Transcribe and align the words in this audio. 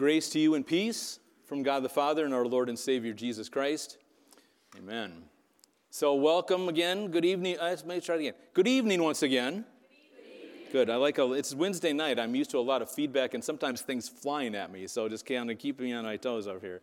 Grace 0.00 0.30
to 0.30 0.38
you 0.38 0.54
and 0.54 0.66
peace 0.66 1.18
from 1.44 1.62
God 1.62 1.82
the 1.82 1.88
Father 1.90 2.24
and 2.24 2.32
our 2.32 2.46
Lord 2.46 2.70
and 2.70 2.78
Savior 2.78 3.12
Jesus 3.12 3.50
Christ. 3.50 3.98
Amen. 4.78 5.24
So, 5.90 6.14
welcome 6.14 6.70
again. 6.70 7.10
Good 7.10 7.26
evening. 7.26 7.58
Uh, 7.60 7.64
let 7.64 7.86
me 7.86 8.00
try 8.00 8.14
it 8.14 8.20
again. 8.20 8.34
Good 8.54 8.66
evening 8.66 9.02
once 9.02 9.22
again. 9.22 9.66
Good. 10.72 10.88
I 10.88 10.96
like 10.96 11.18
a, 11.18 11.30
it's 11.34 11.54
Wednesday 11.54 11.92
night. 11.92 12.18
I'm 12.18 12.34
used 12.34 12.50
to 12.52 12.58
a 12.58 12.60
lot 12.60 12.80
of 12.80 12.90
feedback 12.90 13.34
and 13.34 13.44
sometimes 13.44 13.82
things 13.82 14.08
flying 14.08 14.54
at 14.54 14.72
me. 14.72 14.86
So 14.86 15.06
just 15.06 15.26
kind 15.26 15.50
of 15.50 15.58
keep 15.58 15.78
me 15.78 15.92
on 15.92 16.04
my 16.04 16.16
toes 16.16 16.46
over 16.46 16.60
here. 16.60 16.80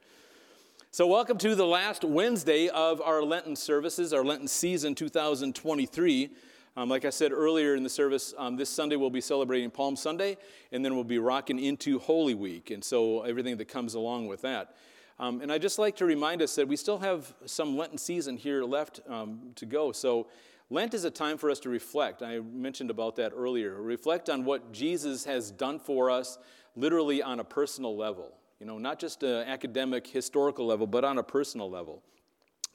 So 0.92 1.08
welcome 1.08 1.40
to 1.40 1.56
the 1.56 1.66
last 1.66 2.04
Wednesday 2.04 2.68
of 2.70 3.02
our 3.02 3.24
Lenten 3.24 3.56
services, 3.56 4.14
our 4.14 4.24
Lenten 4.24 4.48
season 4.48 4.94
2023. 4.94 6.30
Um, 6.78 6.90
like 6.90 7.06
I 7.06 7.10
said 7.10 7.32
earlier 7.32 7.74
in 7.74 7.82
the 7.82 7.90
service, 7.90 8.36
um, 8.38 8.56
this 8.56 8.70
Sunday 8.70 8.98
we'll 8.98 9.10
be 9.10 9.20
celebrating 9.20 9.72
Palm 9.72 9.96
Sunday, 9.96 10.38
and 10.72 10.86
then 10.86 10.94
we'll 10.94 11.04
be 11.04 11.18
rocking 11.18 11.58
into 11.58 11.98
Holy 11.98 12.36
Week, 12.36 12.70
and 12.70 12.84
so 12.84 13.24
everything 13.24 13.58
that 13.58 13.68
comes 13.68 13.96
along 13.96 14.28
with 14.28 14.44
that. 14.44 14.76
Um, 15.18 15.42
and 15.42 15.52
I'd 15.52 15.64
just 15.64 15.80
like 15.80 15.96
to 15.96 16.06
remind 16.06 16.44
us 16.44 16.54
that 16.54 16.68
we 16.68 16.76
still 16.76 17.00
have 17.00 17.34
some 17.48 17.76
Lenten 17.76 17.98
season 17.98 18.38
here 18.38 18.64
left 18.64 19.00
um, 19.10 19.40
to 19.56 19.66
go. 19.66 19.92
So 19.92 20.28
Lent 20.70 20.94
is 20.94 21.04
a 21.04 21.10
time 21.10 21.40
for 21.40 21.50
us 21.50 21.60
to 21.62 21.70
reflect. 21.70 22.22
I 22.22 22.42
mentioned 22.42 22.92
about 22.92 23.16
that 23.16 23.32
earlier. 23.36 23.82
Reflect 23.82 24.30
on 24.30 24.46
what 24.46 24.72
Jesus 24.72 25.26
has 25.26 25.50
done 25.50 25.80
for 25.80 26.12
us, 26.12 26.38
literally 26.76 27.24
on 27.24 27.40
a 27.40 27.44
personal 27.44 27.98
level. 27.98 28.38
You 28.60 28.68
know, 28.68 28.78
not 28.78 29.00
just 29.00 29.24
an 29.24 29.48
academic, 29.48 30.06
historical 30.06 30.68
level, 30.68 30.86
but 30.86 31.04
on 31.04 31.18
a 31.18 31.24
personal 31.24 31.72
level. 31.72 32.04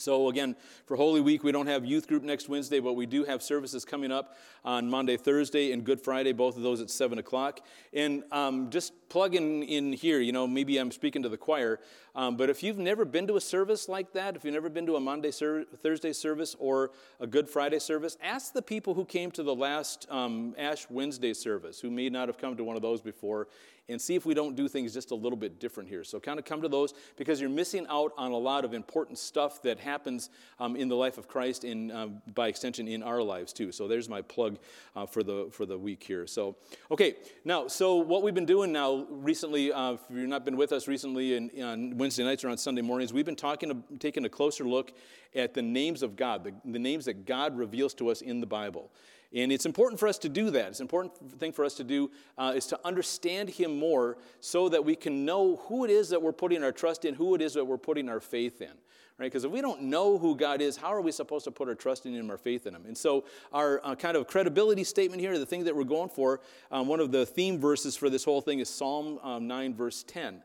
So, 0.02 0.29
again, 0.29 0.56
for 0.87 0.97
Holy 0.97 1.20
Week, 1.20 1.45
we 1.45 1.52
don't 1.52 1.69
have 1.69 1.84
youth 1.84 2.09
group 2.09 2.24
next 2.24 2.48
Wednesday, 2.48 2.80
but 2.80 2.95
we 2.95 3.06
do 3.06 3.24
have 3.24 3.43
services 3.43 3.84
coming 3.84 4.10
up 4.10 4.37
on 4.65 4.91
Monday, 4.91 5.16
Thursday, 5.16 5.70
and 5.70 5.84
Good 5.84 6.01
Friday, 6.01 6.33
both 6.33 6.56
of 6.56 6.62
those 6.62 6.80
at 6.80 6.91
7 6.91 7.18
o'clock. 7.18 7.60
And 7.93 8.24
um, 8.32 8.68
just 8.71 8.93
plug 9.13 9.35
in, 9.35 9.63
in 9.65 9.93
here, 9.93 10.21
you 10.21 10.32
know, 10.32 10.46
maybe 10.46 10.79
I'm 10.79 10.91
speaking 10.91 11.23
to 11.23 11.29
the 11.29 11.37
choir, 11.37 11.80
um, 12.15 12.38
but 12.38 12.49
if 12.49 12.63
you've 12.63 12.79
never 12.79 13.05
been 13.05 13.27
to 13.27 13.37
a 13.37 13.43
service 13.43 13.87
like 13.87 14.15
that, 14.15 14.37
if 14.37 14.45
you've 14.45 14.55
never 14.55 14.71
been 14.71 14.87
to 14.87 14.96
a 14.96 15.01
Monday, 15.01 15.30
ser- 15.30 15.66
Thursday 15.82 16.15
service 16.15 16.57
or 16.59 16.93
a 17.21 17.27
Good 17.27 17.46
Friday 17.46 17.79
service, 17.79 18.16
ask 18.23 18.55
the 18.55 18.63
people 18.63 18.95
who 18.95 19.05
came 19.05 19.30
to 19.33 19.43
the 19.43 19.55
last 19.55 20.07
um, 20.10 20.55
Ash 20.57 20.87
Wednesday 20.88 21.35
service, 21.35 21.79
who 21.79 21.90
may 21.90 22.09
not 22.09 22.29
have 22.29 22.38
come 22.38 22.57
to 22.57 22.65
one 22.65 22.74
of 22.74 22.80
those 22.80 23.02
before, 23.02 23.49
and 23.88 24.01
see 24.01 24.15
if 24.15 24.24
we 24.24 24.33
don't 24.33 24.55
do 24.55 24.68
things 24.68 24.93
just 24.93 25.10
a 25.10 25.15
little 25.15 25.37
bit 25.37 25.59
different 25.59 25.88
here. 25.88 26.05
So, 26.05 26.21
kind 26.21 26.38
of 26.38 26.45
come 26.45 26.63
to 26.63 26.68
those 26.68 26.95
because 27.16 27.40
you're 27.40 27.51
missing 27.51 27.87
out 27.90 28.13
on 28.16 28.30
a 28.30 28.38
lot 28.38 28.65
of 28.65 28.74
important 28.74 29.18
stuff 29.18 29.60
that 29.63 29.79
happens 29.79 30.30
um, 30.60 30.77
in 30.77 30.88
the 30.88 30.95
life 30.95 31.18
of 31.18 31.27
Christ, 31.27 31.65
and 31.65 31.90
uh, 31.90 32.07
by 32.35 32.49
extension, 32.49 32.87
in 32.87 33.02
our 33.02 33.23
lives 33.23 33.52
too. 33.52 33.73
So, 33.73 33.88
there's 33.88 34.09
my 34.09 34.23
plug 34.23 34.59
uh, 34.95 35.07
for 35.07 35.23
the 35.23 35.49
for 35.51 35.66
the 35.66 35.77
week 35.77 36.02
here. 36.02 36.27
So, 36.27 36.57
okay, 36.90 37.16
now, 37.45 37.66
so 37.66 37.96
what 37.96 38.23
we've 38.23 38.35
been 38.35 38.46
doing 38.46 38.73
now 38.73 39.02
recently, 39.09 39.73
uh, 39.73 39.93
if 39.93 40.01
you've 40.11 40.29
not 40.29 40.45
been 40.45 40.57
with 40.57 40.73
us 40.73 40.89
recently 40.89 41.63
on 41.63 41.97
Wednesday 41.97 42.25
nights 42.25 42.45
or 42.45 42.49
on 42.49 42.59
Sunday 42.59 42.83
mornings, 42.83 43.13
we've 43.13 43.25
been 43.25 43.37
talking, 43.37 43.83
taking 43.99 44.25
a 44.25 44.29
closer 44.29 44.65
look 44.65 44.93
at 45.35 45.55
the 45.55 45.63
names 45.63 46.03
of 46.03 46.17
God, 46.17 46.45
the, 46.45 46.53
the 46.65 46.79
names 46.79 47.05
that 47.07 47.27
God 47.27 47.57
reveals 47.57 47.95
to 47.95 48.09
us 48.11 48.21
in 48.21 48.41
the 48.41 48.47
Bible. 48.47 48.91
And 49.35 49.51
it's 49.51 49.65
important 49.65 49.99
for 49.99 50.09
us 50.09 50.19
to 50.19 50.29
do 50.29 50.51
that. 50.51 50.69
It's 50.69 50.80
an 50.80 50.85
important 50.85 51.39
thing 51.39 51.53
for 51.53 51.65
us 51.65 51.75
to 51.75 51.85
do 51.85 52.11
uh, 52.37 52.53
is 52.55 52.67
to 52.67 52.79
understand 52.85 53.49
Him 53.49 53.79
more 53.79 54.19
so 54.41 54.69
that 54.69 54.85
we 54.85 54.95
can 54.95 55.25
know 55.25 55.57
who 55.69 55.85
it 55.85 55.91
is 55.91 56.11
that 56.11 56.21
we're 56.21 56.33
putting 56.33 56.63
our 56.63 56.73
trust 56.73 57.05
in, 57.05 57.15
who 57.15 57.35
it 57.35 57.41
is 57.41 57.55
that 57.55 57.65
we're 57.65 57.79
putting 57.79 58.09
our 58.09 58.21
faith 58.21 58.61
in. 58.61 58.73
Right? 59.23 59.30
Because 59.30 59.45
if 59.45 59.52
we 59.52 59.60
don't 59.60 59.82
know 59.82 60.18
who 60.18 60.34
God 60.34 60.60
is, 60.60 60.76
how 60.76 60.92
are 60.92 61.01
we 61.01 61.12
supposed 61.12 61.45
to 61.45 61.52
put 61.52 61.68
our 61.68 61.76
trust 61.76 62.06
in 62.06 62.12
Him, 62.12 62.28
our 62.28 62.37
faith 62.37 62.66
in 62.66 62.74
Him? 62.74 62.82
And 62.88 62.98
so, 62.98 63.24
our 63.52 63.80
uh, 63.84 63.95
kind 63.95 64.16
of 64.16 64.26
credibility 64.26 64.82
statement 64.82 65.20
here, 65.20 65.38
the 65.38 65.47
thing 65.47 65.62
that 65.62 65.76
we're 65.76 65.84
going 65.84 66.09
for, 66.09 66.41
um, 66.72 66.88
one 66.88 66.98
of 66.98 67.12
the 67.12 67.25
theme 67.25 67.60
verses 67.60 67.97
for 67.97 68.10
this 68.10 68.25
whole 68.25 68.41
thing 68.41 68.59
is 68.59 68.69
Psalm 68.69 69.20
um, 69.22 69.47
9, 69.47 69.76
verse 69.76 70.03
10. 70.09 70.43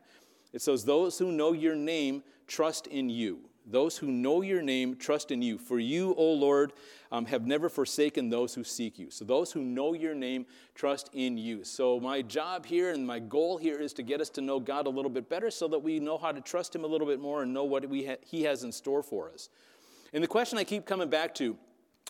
It 0.52 0.62
says, 0.62 0.84
Those 0.84 1.18
who 1.18 1.32
know 1.32 1.54
your 1.54 1.74
name 1.74 2.22
trust 2.46 2.86
in 2.86 3.10
you. 3.10 3.47
Those 3.70 3.98
who 3.98 4.10
know 4.10 4.40
your 4.42 4.62
name 4.62 4.96
trust 4.96 5.30
in 5.30 5.42
you. 5.42 5.58
For 5.58 5.78
you, 5.78 6.14
O 6.16 6.32
Lord, 6.32 6.72
um, 7.12 7.26
have 7.26 7.46
never 7.46 7.68
forsaken 7.68 8.30
those 8.30 8.54
who 8.54 8.64
seek 8.64 8.98
you. 8.98 9.10
So, 9.10 9.24
those 9.24 9.52
who 9.52 9.62
know 9.62 9.92
your 9.92 10.14
name 10.14 10.46
trust 10.74 11.10
in 11.12 11.36
you. 11.36 11.64
So, 11.64 12.00
my 12.00 12.22
job 12.22 12.64
here 12.64 12.90
and 12.90 13.06
my 13.06 13.18
goal 13.18 13.58
here 13.58 13.78
is 13.78 13.92
to 13.94 14.02
get 14.02 14.20
us 14.20 14.30
to 14.30 14.40
know 14.40 14.58
God 14.58 14.86
a 14.86 14.90
little 14.90 15.10
bit 15.10 15.28
better 15.28 15.50
so 15.50 15.68
that 15.68 15.78
we 15.78 16.00
know 16.00 16.16
how 16.16 16.32
to 16.32 16.40
trust 16.40 16.74
Him 16.74 16.84
a 16.84 16.86
little 16.86 17.06
bit 17.06 17.20
more 17.20 17.42
and 17.42 17.52
know 17.52 17.64
what 17.64 17.84
ha- 17.84 18.16
He 18.24 18.42
has 18.44 18.64
in 18.64 18.72
store 18.72 19.02
for 19.02 19.30
us. 19.30 19.50
And 20.12 20.24
the 20.24 20.28
question 20.28 20.58
I 20.58 20.64
keep 20.64 20.86
coming 20.86 21.10
back 21.10 21.34
to 21.36 21.56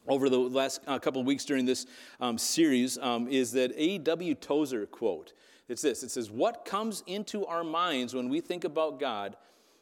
over 0.06 0.28
the 0.28 0.38
last 0.38 0.80
uh, 0.86 0.98
couple 0.98 1.20
of 1.20 1.26
weeks 1.26 1.44
during 1.44 1.66
this 1.66 1.86
um, 2.20 2.38
series 2.38 2.98
um, 2.98 3.28
is 3.28 3.52
that 3.52 3.72
A.W. 3.76 4.34
Tozer 4.36 4.86
quote. 4.86 5.32
It's 5.68 5.82
this 5.82 6.02
it 6.02 6.10
says, 6.10 6.30
What 6.30 6.64
comes 6.64 7.02
into 7.06 7.44
our 7.46 7.64
minds 7.64 8.14
when 8.14 8.28
we 8.28 8.40
think 8.40 8.64
about 8.64 9.00
God 9.00 9.36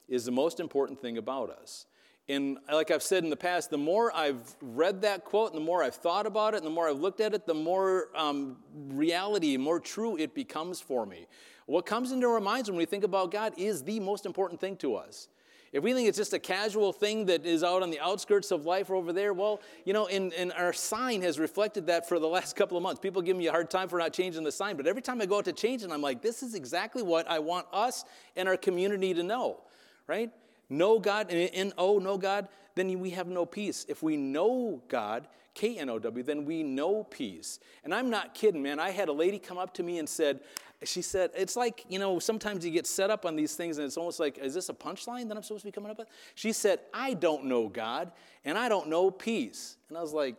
is 0.09 0.25
the 0.25 0.33
most 0.33 0.61
important 0.61 1.01
thing 1.01 1.19
about 1.19 1.51
us. 1.51 1.87
And 2.29 2.59
like 2.73 2.91
I've 2.91 3.05
said 3.05 3.23
in 3.23 3.31
the 3.31 3.37
past, 3.37 3.71
the 3.71 3.79
more 3.79 4.15
I've 4.15 4.57
read 4.61 5.03
that 5.03 5.25
quote 5.25 5.53
and 5.53 5.61
the 5.61 5.65
more 5.65 5.85
I've 5.85 5.95
thought 5.95 6.27
about 6.27 6.55
it 6.55 6.59
and 6.59 6.67
the 6.67 6.71
more 6.71 6.89
I've 6.89 6.99
looked 6.99 7.21
at 7.21 7.35
it, 7.35 7.47
the 7.47 7.55
more 7.55 8.09
um, 8.17 8.57
reality, 8.75 9.57
more 9.57 9.79
true 9.79 10.17
it 10.17 10.35
becomes 10.35 10.81
for 10.81 11.07
me. 11.07 11.27
What 11.67 11.87
comes 11.87 12.11
into 12.11 12.27
our 12.27 12.41
minds 12.41 12.69
when 12.69 12.79
we 12.79 12.85
think 12.85 13.05
about 13.05 13.31
God 13.31 13.53
is 13.57 13.85
the 13.85 14.01
most 14.01 14.27
important 14.27 14.61
thing 14.61 14.77
to 14.79 14.97
us. 14.97 15.29
If 15.73 15.83
we 15.83 15.93
think 15.93 16.09
it's 16.09 16.17
just 16.17 16.33
a 16.33 16.39
casual 16.39 16.93
thing 16.93 17.27
that 17.27 17.45
is 17.45 17.63
out 17.63 17.83
on 17.83 17.91
the 17.91 18.01
outskirts 18.01 18.51
of 18.51 18.65
life 18.65 18.91
over 18.91 19.13
there, 19.13 19.33
well, 19.33 19.61
you 19.85 19.93
know, 19.93 20.07
and, 20.07 20.33
and 20.33 20.53
our 20.53 20.73
sign 20.73 21.23
has 21.23 21.39
reflected 21.39 21.87
that 21.89 22.09
for 22.09 22.19
the 22.19 22.27
last 22.29 22.57
couple 22.57 22.77
of 22.77 22.83
months. 22.83 23.01
People 23.01 23.23
give 23.23 23.37
me 23.37 23.47
a 23.47 23.53
hard 23.53 23.71
time 23.71 23.89
for 23.89 23.99
not 23.99 24.13
changing 24.13 24.43
the 24.43 24.53
sign, 24.53 24.77
but 24.77 24.87
every 24.87 25.03
time 25.03 25.21
I 25.21 25.27
go 25.27 25.39
out 25.39 25.45
to 25.45 25.53
change 25.53 25.83
it, 25.83 25.91
I'm 25.91 26.03
like, 26.03 26.23
this 26.23 26.43
is 26.43 26.55
exactly 26.55 27.03
what 27.03 27.29
I 27.31 27.39
want 27.39 27.67
us 27.73 28.05
and 28.37 28.49
our 28.49 28.57
community 28.57 29.15
to 29.15 29.23
know 29.23 29.61
right? 30.07 30.31
Know 30.69 30.99
God, 30.99 31.31
and 31.31 31.51
N-O, 31.53 31.99
know 31.99 32.19
God, 32.19 32.49
then 32.75 32.99
we 32.99 33.11
have 33.11 33.27
no 33.27 33.47
peace. 33.47 33.87
If 33.89 34.03
we 34.03 34.17
know 34.17 34.83
God, 34.89 35.29
K-N-O-W, 35.55 36.23
then 36.23 36.45
we 36.45 36.63
know 36.63 37.05
peace. 37.05 37.59
And 37.85 37.95
I'm 37.95 38.11
not 38.11 38.35
kidding, 38.35 38.63
man. 38.63 38.79
I 38.79 38.91
had 38.91 39.09
a 39.09 39.13
lady 39.13 39.39
come 39.39 39.59
up 39.59 39.73
to 39.75 39.83
me 39.83 39.99
and 39.99 40.09
said, 40.09 40.41
she 40.85 41.01
said, 41.01 41.31
it's 41.35 41.57
like, 41.57 41.85
you 41.89 41.99
know, 41.99 42.19
sometimes 42.19 42.65
you 42.65 42.71
get 42.71 42.87
set 42.87 43.11
up 43.11 43.25
on 43.25 43.35
these 43.35 43.55
things 43.57 43.79
and 43.79 43.87
it's 43.87 43.97
almost 43.97 44.21
like, 44.21 44.37
is 44.39 44.53
this 44.53 44.69
a 44.69 44.75
punchline 44.75 45.29
that 45.29 45.37
I'm 45.37 45.43
supposed 45.43 45.63
to 45.63 45.69
be 45.69 45.73
coming 45.73 45.91
up 45.91 45.99
with? 45.99 46.09
She 46.35 46.53
said, 46.53 46.81
I 46.93 47.15
don't 47.15 47.47
know 47.47 47.69
God 47.69 48.13
and 48.45 48.59
I 48.59 48.69
don't 48.69 48.89
know 48.89 49.11
peace. 49.11 49.79
And 49.89 49.97
I 49.97 50.03
was 50.03 50.13
like, 50.13 50.37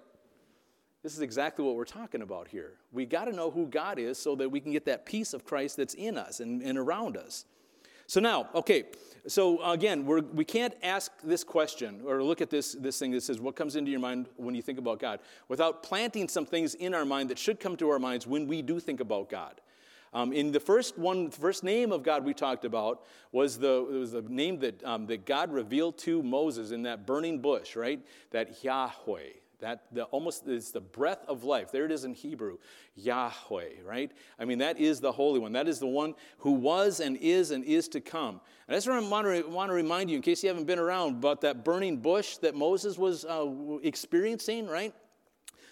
this 1.01 1.13
is 1.13 1.21
exactly 1.21 1.65
what 1.65 1.75
we're 1.75 1.85
talking 1.85 2.21
about 2.21 2.47
here. 2.47 2.73
We 2.91 3.05
got 3.05 3.25
to 3.25 3.31
know 3.31 3.49
who 3.49 3.65
God 3.65 3.97
is 3.97 4.19
so 4.19 4.35
that 4.35 4.49
we 4.49 4.59
can 4.59 4.71
get 4.71 4.85
that 4.85 5.05
peace 5.05 5.33
of 5.33 5.45
Christ 5.45 5.77
that's 5.77 5.93
in 5.95 6.17
us 6.17 6.39
and, 6.39 6.61
and 6.61 6.77
around 6.77 7.17
us. 7.17 7.45
So 8.07 8.19
now, 8.19 8.49
okay, 8.53 8.85
so 9.25 9.63
again, 9.71 10.05
we're, 10.05 10.21
we 10.21 10.45
can't 10.45 10.73
ask 10.83 11.11
this 11.23 11.43
question 11.43 12.01
or 12.05 12.23
look 12.23 12.41
at 12.41 12.49
this, 12.49 12.73
this 12.73 12.99
thing 12.99 13.11
that 13.11 13.23
says, 13.23 13.39
What 13.39 13.55
comes 13.55 13.75
into 13.75 13.89
your 13.91 13.99
mind 13.99 14.27
when 14.35 14.53
you 14.55 14.61
think 14.61 14.79
about 14.79 14.99
God? 14.99 15.19
without 15.47 15.83
planting 15.83 16.27
some 16.27 16.45
things 16.45 16.75
in 16.75 16.93
our 16.93 17.05
mind 17.05 17.29
that 17.29 17.39
should 17.39 17.59
come 17.59 17.75
to 17.77 17.89
our 17.89 17.99
minds 17.99 18.27
when 18.27 18.47
we 18.47 18.61
do 18.61 18.79
think 18.79 18.99
about 18.99 19.29
God. 19.29 19.61
Um, 20.13 20.31
in 20.31 20.51
the 20.51 20.59
first 20.59 20.97
one, 20.97 21.25
the 21.25 21.31
first 21.31 21.63
name 21.63 21.91
of 21.91 22.01
God 22.01 22.23
we 22.23 22.33
talked 22.33 22.65
about 22.65 23.03
was 23.31 23.57
the, 23.57 23.85
was 23.89 24.13
the 24.13 24.21
name 24.21 24.59
that, 24.59 24.83
um, 24.83 25.05
that 25.07 25.25
God 25.25 25.51
revealed 25.51 25.97
to 25.99 26.23
Moses 26.23 26.71
in 26.71 26.83
that 26.83 27.05
burning 27.05 27.39
bush, 27.39 27.75
right? 27.75 27.99
That 28.31 28.63
Yahweh. 28.63 29.33
That 29.59 29.85
the, 29.91 30.03
almost 30.05 30.47
is 30.47 30.71
the 30.71 30.81
breath 30.81 31.25
of 31.27 31.43
life. 31.43 31.71
There 31.71 31.85
it 31.85 31.91
is 31.91 32.03
in 32.03 32.13
Hebrew, 32.13 32.57
Yahweh, 32.95 33.81
right? 33.83 34.11
I 34.37 34.45
mean, 34.45 34.59
that 34.59 34.79
is 34.79 34.99
the 34.99 35.11
Holy 35.11 35.39
One. 35.39 35.51
That 35.53 35.67
is 35.67 35.79
the 35.79 35.87
one 35.87 36.13
who 36.39 36.51
was 36.51 36.99
and 36.99 37.17
is 37.17 37.49
and 37.49 37.63
is 37.63 37.87
to 37.89 37.99
come. 37.99 38.39
And 38.67 38.75
I 38.75 38.77
just 38.77 38.87
want 38.87 39.25
to, 39.25 39.49
want 39.49 39.69
to 39.69 39.73
remind 39.73 40.11
you, 40.11 40.15
in 40.15 40.21
case 40.21 40.43
you 40.43 40.49
haven't 40.49 40.65
been 40.65 40.77
around, 40.77 41.15
about 41.15 41.41
that 41.41 41.65
burning 41.65 41.97
bush 41.97 42.37
that 42.37 42.53
Moses 42.53 42.99
was 42.99 43.25
uh, 43.25 43.47
experiencing, 43.81 44.67
right? 44.67 44.93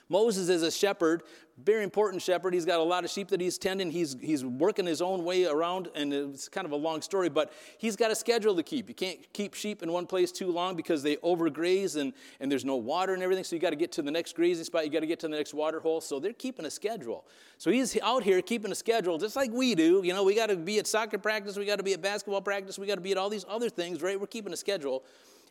Moses 0.07 0.49
is 0.49 0.61
a 0.61 0.71
shepherd, 0.71 1.23
very 1.57 1.83
important 1.83 2.21
shepherd. 2.21 2.53
He's 2.53 2.65
got 2.65 2.79
a 2.79 2.83
lot 2.83 3.03
of 3.03 3.09
sheep 3.09 3.29
that 3.29 3.41
he's 3.41 3.57
tending. 3.57 3.89
He's, 3.89 4.15
he's 4.21 4.43
working 4.43 4.85
his 4.85 5.01
own 5.01 5.23
way 5.23 5.45
around, 5.45 5.89
and 5.95 6.13
it's 6.13 6.47
kind 6.49 6.65
of 6.65 6.71
a 6.71 6.75
long 6.75 7.01
story, 7.01 7.29
but 7.29 7.53
he's 7.77 7.95
got 7.95 8.11
a 8.11 8.15
schedule 8.15 8.55
to 8.55 8.61
keep. 8.61 8.87
You 8.87 8.93
can't 8.93 9.19
keep 9.33 9.53
sheep 9.53 9.81
in 9.81 9.91
one 9.91 10.05
place 10.05 10.31
too 10.31 10.51
long 10.51 10.75
because 10.75 11.01
they 11.01 11.15
overgraze 11.17 11.95
and, 11.95 12.13
and 12.39 12.51
there's 12.51 12.65
no 12.65 12.75
water 12.75 13.13
and 13.13 13.23
everything, 13.23 13.43
so 13.43 13.55
you 13.55 13.61
got 13.61 13.71
to 13.71 13.75
get 13.75 13.91
to 13.93 14.01
the 14.01 14.11
next 14.11 14.35
grazing 14.35 14.65
spot, 14.65 14.85
you 14.85 14.91
got 14.91 14.99
to 14.99 15.07
get 15.07 15.19
to 15.21 15.27
the 15.27 15.35
next 15.35 15.53
water 15.53 15.79
hole. 15.79 16.01
So 16.01 16.19
they're 16.19 16.33
keeping 16.33 16.65
a 16.65 16.71
schedule. 16.71 17.25
So 17.57 17.71
he's 17.71 17.97
out 18.01 18.23
here 18.23 18.41
keeping 18.41 18.71
a 18.71 18.75
schedule 18.75 19.17
just 19.17 19.35
like 19.35 19.51
we 19.51 19.75
do. 19.75 20.01
You 20.03 20.13
know, 20.13 20.23
we 20.23 20.35
got 20.35 20.47
to 20.47 20.57
be 20.57 20.77
at 20.77 20.87
soccer 20.87 21.17
practice, 21.17 21.57
we 21.57 21.65
got 21.65 21.77
to 21.77 21.83
be 21.83 21.93
at 21.93 22.01
basketball 22.01 22.41
practice, 22.41 22.77
we 22.77 22.85
got 22.85 22.95
to 22.95 23.01
be 23.01 23.11
at 23.11 23.17
all 23.17 23.29
these 23.29 23.45
other 23.47 23.69
things, 23.69 24.01
right? 24.01 24.19
We're 24.19 24.27
keeping 24.27 24.53
a 24.53 24.57
schedule. 24.57 25.03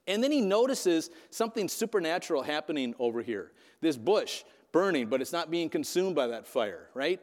And 0.06 0.22
then 0.22 0.30
he 0.30 0.40
notices 0.40 1.10
something 1.30 1.68
supernatural 1.68 2.42
happening 2.42 2.94
over 2.98 3.22
here. 3.22 3.52
This 3.80 3.96
bush 3.96 4.44
burning, 4.74 5.06
but 5.06 5.22
it's 5.22 5.32
not 5.32 5.52
being 5.52 5.70
consumed 5.70 6.16
by 6.16 6.26
that 6.26 6.48
fire, 6.48 6.88
right? 6.94 7.20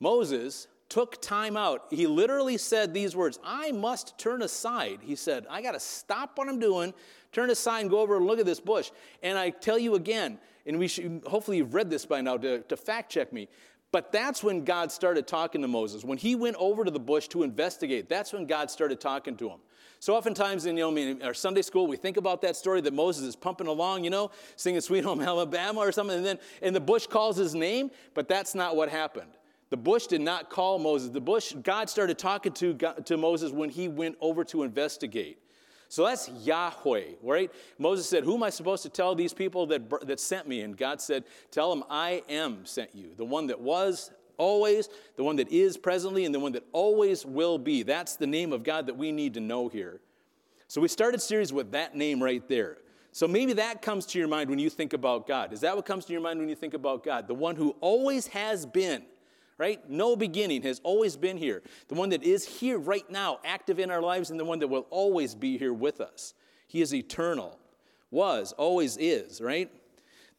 Moses 0.00 0.68
took 0.90 1.18
time 1.22 1.56
out. 1.56 1.86
He 1.88 2.06
literally 2.06 2.58
said 2.58 2.92
these 2.92 3.16
words 3.16 3.38
I 3.42 3.72
must 3.72 4.18
turn 4.18 4.42
aside. 4.42 4.98
He 5.00 5.16
said, 5.16 5.46
I 5.48 5.62
got 5.62 5.72
to 5.72 5.80
stop 5.80 6.36
what 6.36 6.46
I'm 6.46 6.58
doing, 6.58 6.92
turn 7.32 7.48
aside, 7.48 7.80
and 7.80 7.90
go 7.90 8.00
over 8.00 8.18
and 8.18 8.26
look 8.26 8.38
at 8.38 8.44
this 8.44 8.60
bush. 8.60 8.90
And 9.22 9.38
I 9.38 9.48
tell 9.48 9.78
you 9.78 9.94
again, 9.94 10.38
and 10.66 10.78
we 10.78 10.88
should, 10.88 11.22
hopefully 11.26 11.56
you've 11.56 11.72
read 11.72 11.88
this 11.88 12.04
by 12.04 12.20
now 12.20 12.36
to, 12.36 12.60
to 12.60 12.76
fact 12.76 13.10
check 13.10 13.32
me. 13.32 13.48
But 13.92 14.12
that's 14.12 14.44
when 14.44 14.64
God 14.64 14.92
started 14.92 15.26
talking 15.26 15.62
to 15.62 15.68
Moses. 15.68 16.04
When 16.04 16.18
he 16.18 16.34
went 16.34 16.56
over 16.58 16.84
to 16.84 16.90
the 16.90 17.00
bush 17.00 17.28
to 17.28 17.44
investigate, 17.44 18.10
that's 18.10 18.34
when 18.34 18.44
God 18.44 18.70
started 18.70 19.00
talking 19.00 19.38
to 19.38 19.48
him. 19.48 19.60
So 20.00 20.16
oftentimes 20.16 20.64
in, 20.64 20.78
you 20.78 20.90
know, 20.90 20.96
in 20.96 21.22
our 21.22 21.34
Sunday 21.34 21.60
school, 21.60 21.86
we 21.86 21.98
think 21.98 22.16
about 22.16 22.40
that 22.40 22.56
story 22.56 22.80
that 22.80 22.94
Moses 22.94 23.22
is 23.22 23.36
pumping 23.36 23.66
along, 23.66 24.02
you 24.02 24.10
know, 24.10 24.30
singing 24.56 24.80
Sweet 24.80 25.04
Home 25.04 25.20
Alabama 25.20 25.80
or 25.80 25.92
something, 25.92 26.16
and 26.16 26.26
then 26.26 26.38
and 26.62 26.74
the 26.74 26.80
bush 26.80 27.06
calls 27.06 27.36
his 27.36 27.54
name, 27.54 27.90
but 28.14 28.26
that's 28.26 28.54
not 28.54 28.76
what 28.76 28.88
happened. 28.88 29.30
The 29.68 29.76
bush 29.76 30.06
did 30.06 30.22
not 30.22 30.48
call 30.48 30.78
Moses. 30.78 31.10
The 31.10 31.20
bush, 31.20 31.54
God 31.62 31.88
started 31.88 32.18
talking 32.18 32.52
to, 32.54 32.74
to 33.04 33.16
Moses 33.16 33.52
when 33.52 33.68
he 33.68 33.88
went 33.88 34.16
over 34.20 34.42
to 34.44 34.62
investigate. 34.64 35.38
So 35.88 36.06
that's 36.06 36.28
Yahweh, 36.28 37.16
right? 37.22 37.52
Moses 37.78 38.08
said, 38.08 38.24
Who 38.24 38.36
am 38.36 38.42
I 38.42 38.50
supposed 38.50 38.82
to 38.84 38.88
tell 38.88 39.14
these 39.14 39.34
people 39.34 39.66
that, 39.66 40.06
that 40.06 40.18
sent 40.18 40.48
me? 40.48 40.62
And 40.62 40.76
God 40.76 41.00
said, 41.00 41.24
Tell 41.50 41.68
them, 41.68 41.84
I 41.90 42.22
am 42.28 42.64
sent 42.64 42.94
you. 42.94 43.10
The 43.16 43.24
one 43.24 43.48
that 43.48 43.60
was 43.60 44.10
always, 44.40 44.88
the 45.16 45.22
one 45.22 45.36
that 45.36 45.52
is 45.52 45.76
presently, 45.76 46.24
and 46.24 46.34
the 46.34 46.40
one 46.40 46.52
that 46.52 46.64
always 46.72 47.24
will 47.24 47.58
be. 47.58 47.82
That's 47.82 48.16
the 48.16 48.26
name 48.26 48.52
of 48.52 48.64
God 48.64 48.86
that 48.86 48.96
we 48.96 49.12
need 49.12 49.34
to 49.34 49.40
know 49.40 49.68
here. 49.68 50.00
So 50.66 50.80
we 50.80 50.88
started 50.88 51.20
series 51.20 51.52
with 51.52 51.72
that 51.72 51.94
name 51.94 52.22
right 52.22 52.46
there. 52.48 52.78
So 53.12 53.28
maybe 53.28 53.52
that 53.54 53.82
comes 53.82 54.06
to 54.06 54.18
your 54.18 54.28
mind 54.28 54.48
when 54.48 54.58
you 54.58 54.70
think 54.70 54.92
about 54.92 55.26
God. 55.26 55.52
Is 55.52 55.60
that 55.60 55.76
what 55.76 55.84
comes 55.84 56.04
to 56.06 56.12
your 56.12 56.22
mind 56.22 56.38
when 56.38 56.48
you 56.48 56.54
think 56.54 56.74
about 56.74 57.04
God? 57.04 57.28
The 57.28 57.34
one 57.34 57.56
who 57.56 57.76
always 57.80 58.28
has 58.28 58.66
been 58.66 59.04
right? 59.60 59.90
No 59.90 60.16
beginning 60.16 60.62
has 60.62 60.80
always 60.82 61.18
been 61.18 61.36
here. 61.36 61.62
The 61.88 61.94
one 61.94 62.08
that 62.08 62.22
is 62.22 62.46
here 62.46 62.78
right 62.78 63.08
now, 63.10 63.40
active 63.44 63.78
in 63.78 63.90
our 63.90 64.00
lives, 64.00 64.30
and 64.30 64.40
the 64.40 64.44
one 64.44 64.58
that 64.60 64.68
will 64.68 64.86
always 64.88 65.34
be 65.34 65.58
here 65.58 65.74
with 65.74 66.00
us. 66.00 66.32
He 66.66 66.80
is 66.80 66.94
eternal, 66.94 67.58
was, 68.10 68.52
always 68.52 68.96
is, 68.96 69.38
right? 69.42 69.70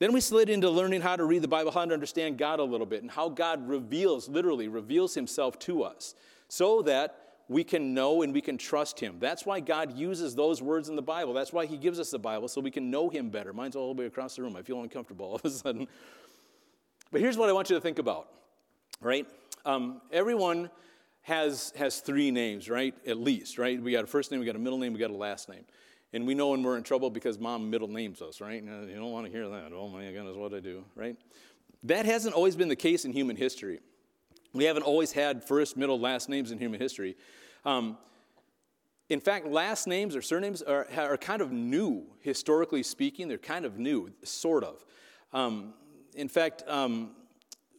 Then 0.01 0.13
we 0.13 0.19
slid 0.19 0.50
into 0.50 0.68
learning 0.68 1.01
how 1.01 1.15
to 1.15 1.24
read 1.25 1.44
the 1.44 1.48
Bible, 1.48 1.71
how 1.71 1.86
to 1.86 1.94
understand 1.94 2.39
God 2.39 2.59
a 2.59 2.63
little 2.63 2.88
bit, 2.88 3.03
and 3.03 3.12
how 3.12 3.30
God 3.30 3.69
reveals, 3.69 4.27
literally 4.27 4.68
reveals 4.68 5.13
himself 5.13 5.59
to 5.59 5.83
us 5.83 6.15
so 6.48 6.81
that 6.81 7.36
we 7.48 7.63
can 7.63 7.94
know 7.94 8.24
and 8.24 8.33
we 8.33 8.42
can 8.42 8.57
trust 8.57 9.00
him. 9.00 9.18
That's 9.19 9.45
why 9.45 9.59
God 9.59 9.95
uses 9.95 10.33
those 10.33 10.59
words 10.59 10.89
in 10.89 10.95
the 10.95 11.03
Bible. 11.03 11.33
That's 11.33 11.53
why 11.53 11.68
he 11.68 11.77
gives 11.77 12.00
us 12.00 12.09
the 12.09 12.18
Bible 12.18 12.48
so 12.48 12.59
we 12.62 12.71
can 12.71 12.89
know 12.89 13.09
him 13.09 13.30
better. 13.30 13.53
Mine's 13.53 13.75
all 13.75 13.94
the 13.94 14.00
way 14.00 14.07
across 14.07 14.36
the 14.38 14.42
room. 14.42 14.56
I 14.56 14.63
feel 14.63 14.81
uncomfortable 14.81 15.27
all 15.27 15.36
of 15.36 15.45
a 15.45 15.51
sudden. 15.51 15.88
But 17.12 17.21
here's 17.21 17.38
what 17.38 17.50
I 17.50 17.53
want 17.53 17.69
you 17.69 17.75
to 17.75 17.81
think 17.81 18.00
about 18.00 18.27
right? 19.01 19.27
Um, 19.65 20.01
everyone 20.12 20.71
has, 21.21 21.74
has 21.75 22.00
three 22.00 22.31
names, 22.31 22.69
right? 22.69 22.95
At 23.06 23.18
least, 23.18 23.57
right? 23.57 23.81
We 23.81 23.92
got 23.92 24.03
a 24.03 24.07
first 24.07 24.31
name, 24.31 24.39
we 24.39 24.45
got 24.45 24.56
a 24.56 24.59
middle 24.59 24.80
name, 24.80 24.94
we 24.94 25.00
got 25.00 25.12
a 25.12 25.15
last 25.15 25.48
name. 25.48 25.65
And 26.13 26.28
we 26.28 26.34
know 26.34 26.50
when 26.50 26.62
we're 26.62 26.78
in 26.78 26.84
trouble 26.84 27.10
because 27.10 27.40
mom 27.40 27.69
middle 27.69 27.88
names 27.88 28.22
us, 28.22 28.42
right? 28.42 28.62
You 28.62 28.96
don't 28.96 29.12
want 29.12 29.25
to 29.25 29.31
hear 29.31 29.48
that. 29.48 29.72
Oh 29.74 29.88
my 29.88 30.04
goodness, 30.12 30.36
what 30.36 30.54
I 30.54 30.60
do, 30.60 30.84
right? 30.96 31.16
That 31.84 32.06
hasn't 32.06 32.36
always 32.36 32.56
been 32.56 32.68
the 32.68 32.75
case 32.75 33.06
in 33.06 33.13
human 33.13 33.36
history. 33.36 33.80
We 34.54 34.66
haven't 34.66 34.84
always 34.84 35.13
had 35.13 35.44
first, 35.44 35.78
middle, 35.78 36.00
last 36.00 36.28
names 36.28 36.52
in 36.52 36.58
human 36.58 36.81
history. 36.81 37.16
Um, 37.63 37.98
in 39.10 39.19
fact, 39.19 39.48
last 39.48 39.88
names 39.88 40.16
or 40.16 40.22
surnames 40.22 40.62
are, 40.62 40.88
are 40.98 41.18
kind 41.18 41.42
of 41.42 41.52
new, 41.52 42.06
historically 42.19 42.84
speaking. 42.84 43.28
They're 43.28 43.38
kind 43.38 43.66
of 43.66 43.80
new, 43.80 44.12
sort 44.24 44.63
of. 44.63 44.86
Um, 45.34 45.74
in 46.16 46.28
fact, 46.28 46.63
um, 46.68 47.12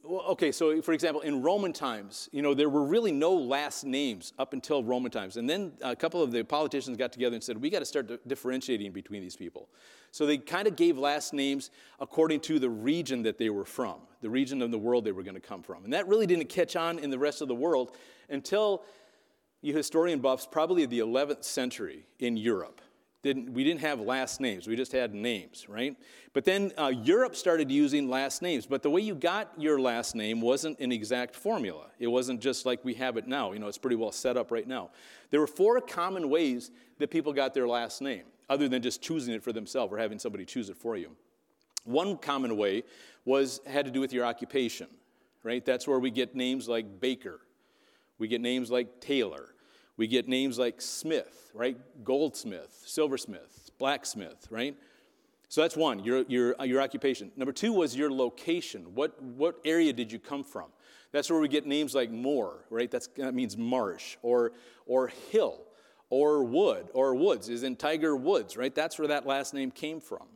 well, 0.04 0.22
okay, 0.22 0.50
so 0.50 0.82
for 0.82 0.93
example, 0.93 1.20
in 1.20 1.43
Roman 1.43 1.72
times, 1.72 2.28
you 2.32 2.43
know, 2.43 2.54
there 2.54 2.69
were 2.69 2.82
really 2.82 3.12
no 3.12 3.32
last 3.34 3.84
names 3.84 4.32
up 4.38 4.52
until 4.52 4.82
Roman 4.82 5.12
times. 5.12 5.37
And 5.37 5.49
then 5.49 5.72
a 5.81 5.94
couple 5.94 6.22
of 6.22 6.32
the 6.32 6.43
politicians 6.43 6.96
got 6.96 7.12
together 7.12 7.34
and 7.34 7.43
said, 7.43 7.56
we 7.56 7.70
got 7.70 7.78
to 7.78 7.84
start 7.84 8.26
differentiating 8.26 8.93
between 8.93 9.22
these 9.22 9.37
people. 9.37 9.69
So 10.10 10.26
they 10.26 10.38
kind 10.38 10.66
of 10.66 10.75
gave 10.75 10.99
last 10.99 11.32
names 11.32 11.70
according 12.00 12.40
to 12.40 12.58
the 12.58 12.69
region 12.69 13.22
that 13.22 13.38
they 13.38 13.49
were 13.49 13.64
from, 13.64 14.00
the 14.20 14.31
region 14.31 14.60
of 14.60 14.72
the 14.72 14.78
world 14.78 15.04
they 15.04 15.12
were 15.12 15.22
going 15.22 15.34
to 15.34 15.40
come 15.40 15.62
from. 15.62 15.84
And 15.84 15.93
that 15.93 16.08
really 16.08 16.26
didn't 16.26 16.48
catch 16.48 16.75
on 16.75 16.98
in 16.98 17.10
the 17.10 17.19
rest 17.19 17.40
of 17.40 17.46
the 17.46 17.55
world 17.55 17.96
until 18.28 18.82
you 19.60 19.75
historian 19.76 20.19
buffs, 20.19 20.48
probably 20.50 20.84
the 20.84 20.98
11th 20.98 21.44
century 21.44 22.06
in 22.19 22.37
Europe 22.37 22.81
didn't, 23.22 23.52
we 23.52 23.62
didn't 23.62 23.80
have 23.80 24.00
last 24.00 24.40
names. 24.40 24.66
We 24.66 24.74
just 24.74 24.90
had 24.90 25.14
names, 25.14 25.66
right? 25.69 25.96
But 26.32 26.44
then 26.44 26.72
uh, 26.76 26.88
Europe 26.88 27.36
started 27.36 27.70
using 27.70 28.08
last 28.10 28.42
names. 28.42 28.66
But 28.66 28.82
the 28.82 28.90
way 28.90 29.00
you 29.00 29.14
got 29.14 29.52
your 29.56 29.80
last 29.80 30.16
name 30.16 30.40
wasn't 30.40 30.78
an 30.80 30.90
exact 30.90 31.36
formula. 31.36 31.86
It 32.00 32.08
wasn't 32.08 32.40
just 32.40 32.66
like 32.66 32.84
we 32.84 32.94
have 32.94 33.16
it 33.16 33.28
now. 33.28 33.52
You 33.52 33.60
know, 33.60 33.69
it's 33.69 33.78
pretty 33.78 33.96
well 33.96 34.10
set 34.10 34.36
up 34.36 34.50
right 34.50 34.66
now. 34.66 34.90
There 35.30 35.38
were 35.38 35.46
four 35.46 35.80
common 35.80 36.30
ways 36.30 36.72
that 36.98 37.10
people 37.10 37.32
got 37.32 37.54
their 37.54 37.69
last 37.69 38.02
name, 38.02 38.24
other 38.50 38.69
than 38.69 38.82
just 38.82 39.00
choosing 39.00 39.34
it 39.34 39.42
for 39.42 39.52
themselves 39.52 39.92
or 39.92 39.98
having 39.98 40.19
somebody 40.19 40.44
choose 40.44 40.69
it 40.69 40.76
for 40.76 40.96
you. 40.96 41.16
One 41.84 42.16
common 42.16 42.56
way 42.56 42.82
was 43.24 43.60
had 43.66 43.84
to 43.84 43.90
do 43.92 44.00
with 44.00 44.12
your 44.12 44.24
occupation, 44.24 44.88
right? 45.44 45.64
That's 45.64 45.86
where 45.86 46.00
we 46.00 46.10
get 46.10 46.34
names 46.34 46.69
like 46.69 47.00
Baker. 47.00 47.40
We 48.19 48.26
get 48.26 48.40
names 48.40 48.70
like 48.70 49.00
Taylor. 49.00 49.54
We 49.96 50.06
get 50.06 50.28
names 50.28 50.58
like 50.58 50.80
Smith, 50.80 51.50
right? 51.54 51.76
Goldsmith, 52.04 52.82
silversmith, 52.86 53.70
blacksmith, 53.78 54.46
right? 54.50 54.76
So 55.48 55.60
that's 55.60 55.76
one, 55.76 56.02
your, 56.02 56.24
your, 56.28 56.56
your 56.64 56.80
occupation. 56.80 57.30
Number 57.36 57.52
two 57.52 57.74
was 57.74 57.94
your 57.94 58.10
location. 58.10 58.94
What, 58.94 59.22
what 59.22 59.56
area 59.66 59.92
did 59.92 60.10
you 60.10 60.18
come 60.18 60.44
from? 60.44 60.70
That's 61.12 61.28
where 61.28 61.38
we 61.38 61.48
get 61.48 61.66
names 61.66 61.94
like 61.94 62.10
moor, 62.10 62.64
right? 62.70 62.90
That's, 62.90 63.08
that 63.18 63.34
means 63.34 63.58
marsh, 63.58 64.16
or, 64.22 64.52
or 64.86 65.08
hill, 65.30 65.60
or 66.08 66.42
wood, 66.42 66.88
or 66.94 67.14
woods 67.14 67.50
is 67.50 67.64
in 67.64 67.76
Tiger 67.76 68.16
Woods, 68.16 68.56
right? 68.56 68.74
That's 68.74 68.98
where 68.98 69.08
that 69.08 69.26
last 69.26 69.52
name 69.52 69.70
came 69.70 70.00
from. 70.00 70.26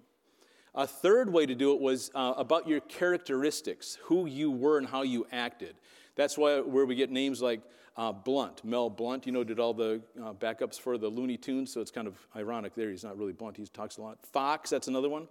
A 0.75 0.87
third 0.87 1.33
way 1.33 1.47
to 1.47 1.55
do 1.55 1.73
it 1.73 1.81
was 1.81 2.11
uh, 2.15 2.35
about 2.37 2.69
your 2.69 2.81
characteristics, 2.81 3.97
who 4.03 4.27
you 4.27 4.51
were 4.51 4.77
and 4.77 4.87
how 4.87 5.01
you 5.01 5.27
acted. 5.33 5.77
That's 6.17 6.37
why 6.37 6.61
where 6.61 6.87
we 6.87 6.95
get 6.95 7.11
names 7.11 7.41
like 7.41 7.61
uh, 7.97 8.13
Blunt, 8.13 8.65
Mel 8.65 8.91
Blunt, 8.91 9.27
you 9.27 9.33
know, 9.33 9.45
did 9.45 9.59
all 9.59 9.73
the 9.73 10.03
uh, 10.23 10.33
backups 10.33 10.79
for 10.79 10.99
the 10.99 11.09
Looney 11.09 11.37
Tunes, 11.37 11.73
so 11.73 11.81
it's 11.81 11.91
kind 11.91 12.07
of 12.07 12.19
ironic 12.35 12.75
there. 12.75 12.91
He's 12.91 13.05
not 13.05 13.17
really 13.17 13.33
blunt, 13.33 13.57
he 13.57 13.67
talks 13.67 13.97
a 13.97 14.03
lot. 14.03 14.19
Fox, 14.33 14.71
that's 14.71 14.89
another 14.89 15.09
one. 15.09 15.29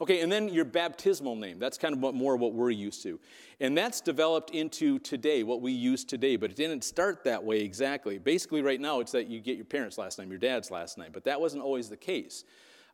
Okay, 0.00 0.20
and 0.20 0.30
then 0.30 0.48
your 0.48 0.64
baptismal 0.64 1.34
name. 1.34 1.58
That's 1.58 1.76
kind 1.76 1.94
of 1.94 2.14
more 2.14 2.36
what 2.36 2.52
we're 2.54 2.70
used 2.70 3.02
to. 3.02 3.18
And 3.58 3.76
that's 3.76 4.00
developed 4.00 4.50
into 4.50 5.00
today, 5.00 5.42
what 5.42 5.60
we 5.60 5.72
use 5.72 6.04
today, 6.04 6.36
but 6.36 6.50
it 6.50 6.56
didn't 6.56 6.84
start 6.84 7.24
that 7.24 7.42
way 7.42 7.60
exactly. 7.60 8.18
Basically, 8.18 8.62
right 8.62 8.80
now, 8.80 9.00
it's 9.00 9.12
that 9.12 9.26
you 9.26 9.40
get 9.40 9.56
your 9.56 9.64
parents' 9.64 9.98
last 9.98 10.18
name, 10.18 10.30
your 10.30 10.38
dad's 10.38 10.70
last 10.70 10.96
name, 10.96 11.10
but 11.12 11.24
that 11.24 11.40
wasn't 11.40 11.62
always 11.62 11.88
the 11.88 11.96
case 11.96 12.44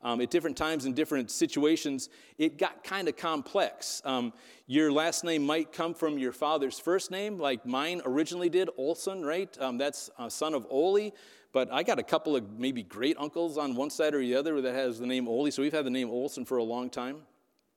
um, 0.03 0.21
at 0.21 0.31
different 0.31 0.57
times 0.57 0.87
in 0.87 0.95
different 0.95 1.31
situations, 1.31 2.09
it 2.39 2.59
got 2.59 2.83
kind 2.85 3.09
of 3.09 3.17
complex. 3.17 4.01
Um, 4.05 4.33
your 4.67 4.91
last 4.93 5.25
name 5.25 5.45
might 5.45 5.73
come 5.73 5.95
from 5.95 6.19
your 6.19 6.33
father's 6.33 6.79
first 6.79 7.11
name, 7.11 7.39
like 7.39 7.67
mine 7.67 8.01
originally 8.05 8.49
did, 8.49 8.71
Olson, 8.77 9.25
right? 9.25 9.57
Um, 9.61 9.79
that's 9.79 10.11
a 10.19 10.31
son 10.31 10.55
of 10.55 10.67
Oli. 10.71 11.13
But 11.53 11.73
I 11.73 11.83
got 11.83 11.99
a 11.99 12.03
couple 12.03 12.37
of 12.37 12.59
maybe 12.59 12.83
great 12.85 13.17
uncles 13.19 13.59
on 13.59 13.75
one 13.75 13.91
side 13.91 14.15
or 14.15 14.21
the 14.21 14.37
other 14.37 14.61
that 14.61 14.75
has 14.75 15.01
the 15.01 15.07
name 15.07 15.27
Oli, 15.27 15.51
so 15.51 15.63
we've 15.63 15.73
had 15.73 15.85
the 15.85 15.91
name 15.91 16.09
Olson 16.09 16.45
for 16.45 16.59
a 16.59 16.63
long 16.63 16.89
time. 16.91 17.23